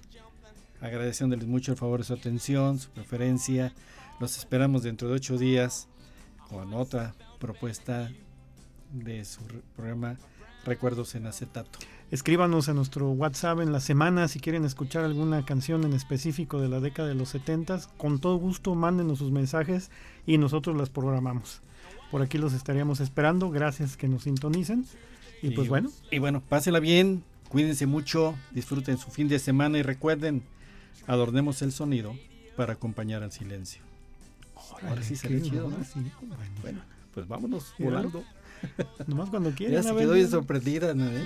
agradeciéndoles 0.81 1.47
mucho 1.47 1.71
el 1.71 1.77
favor 1.79 1.99
de 2.01 2.05
su 2.05 2.13
atención, 2.13 2.77
su 2.77 2.89
preferencia. 2.91 3.73
Los 4.19 4.37
esperamos 4.37 4.81
dentro 4.81 5.07
de 5.09 5.13
ocho 5.13 5.37
días 5.37 5.87
con 6.49 6.73
otra 6.73 7.13
propuesta 7.39 8.11
de 8.91 9.23
su 9.25 9.41
programa 9.75 10.17
Recuerdos 10.65 11.13
en 11.13 11.27
Acetato. 11.27 11.77
Escríbanos 12.09 12.67
a 12.67 12.73
nuestro 12.73 13.11
WhatsApp 13.11 13.59
en 13.59 13.71
la 13.71 13.79
semana 13.79 14.27
si 14.27 14.39
quieren 14.39 14.65
escuchar 14.65 15.03
alguna 15.03 15.45
canción 15.45 15.83
en 15.83 15.93
específico 15.93 16.59
de 16.59 16.67
la 16.67 16.79
década 16.79 17.07
de 17.07 17.15
los 17.15 17.29
70 17.29 17.79
Con 17.97 18.19
todo 18.19 18.37
gusto, 18.37 18.73
mándenos 18.73 19.19
sus 19.19 19.31
mensajes 19.31 19.91
y 20.25 20.39
nosotros 20.39 20.75
las 20.75 20.89
programamos. 20.89 21.61
Por 22.09 22.23
aquí 22.23 22.39
los 22.39 22.53
estaríamos 22.53 23.01
esperando. 23.01 23.51
Gracias 23.51 23.97
que 23.97 24.07
nos 24.07 24.23
sintonicen. 24.23 24.85
Y, 25.43 25.51
pues 25.51 25.69
bueno, 25.69 25.91
Y 26.09 26.17
bueno, 26.17 26.41
pásenla 26.41 26.79
bien, 26.79 27.23
cuídense 27.49 27.85
mucho, 27.85 28.33
disfruten 28.51 28.97
su 28.97 29.11
fin 29.11 29.27
de 29.27 29.37
semana 29.37 29.77
y 29.77 29.83
recuerden, 29.83 30.41
adornemos 31.05 31.61
el 31.61 31.71
sonido 31.71 32.15
para 32.55 32.73
acompañar 32.73 33.21
al 33.21 33.31
silencio. 33.31 33.86
Ahora 34.87 35.01
sí 35.03 35.15
salió 35.15 35.39
chido, 35.41 35.69
¿no? 35.69 35.83
sí, 35.83 36.11
bueno. 36.21 36.35
Bueno, 36.61 36.81
pues 37.13 37.27
vámonos 37.27 37.73
volando. 37.79 38.23
Nomás 39.07 39.29
cuando 39.29 39.49
Ya 39.51 39.55
quieran. 39.55 39.83
se 39.83 39.95
quedó 39.95 40.13
bien 40.13 40.29
sorprendida, 40.29 40.93
¿no? 40.93 41.05
eh? 41.05 41.25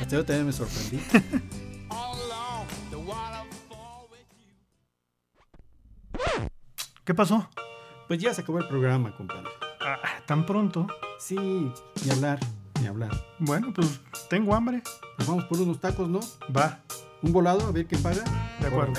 Hasta 0.00 0.08
yo 0.16 0.24
también 0.24 0.46
me 0.46 0.52
sorprendí. 0.52 1.00
¿Qué 7.04 7.14
pasó? 7.14 7.48
Pues 8.08 8.20
ya 8.20 8.32
se 8.34 8.40
acabó 8.42 8.58
el 8.58 8.68
programa, 8.68 9.14
compadre. 9.16 9.48
Ah, 9.80 9.98
¿Tan 10.26 10.46
pronto? 10.46 10.86
Sí, 11.18 11.36
ni 11.36 12.10
hablar, 12.10 12.38
ni 12.80 12.86
hablar. 12.86 13.10
Bueno, 13.38 13.72
pues 13.74 14.00
tengo 14.30 14.54
hambre. 14.54 14.82
Nos 15.18 15.28
vamos 15.28 15.44
por 15.44 15.60
unos 15.60 15.80
tacos, 15.80 16.08
¿no? 16.08 16.20
Va, 16.54 16.80
Un 17.22 17.32
volado, 17.32 17.66
a 17.66 17.72
ver 17.72 17.86
qué 17.86 17.98
paga. 17.98 18.24
de 18.60 18.66
acuerdo. 18.66 18.94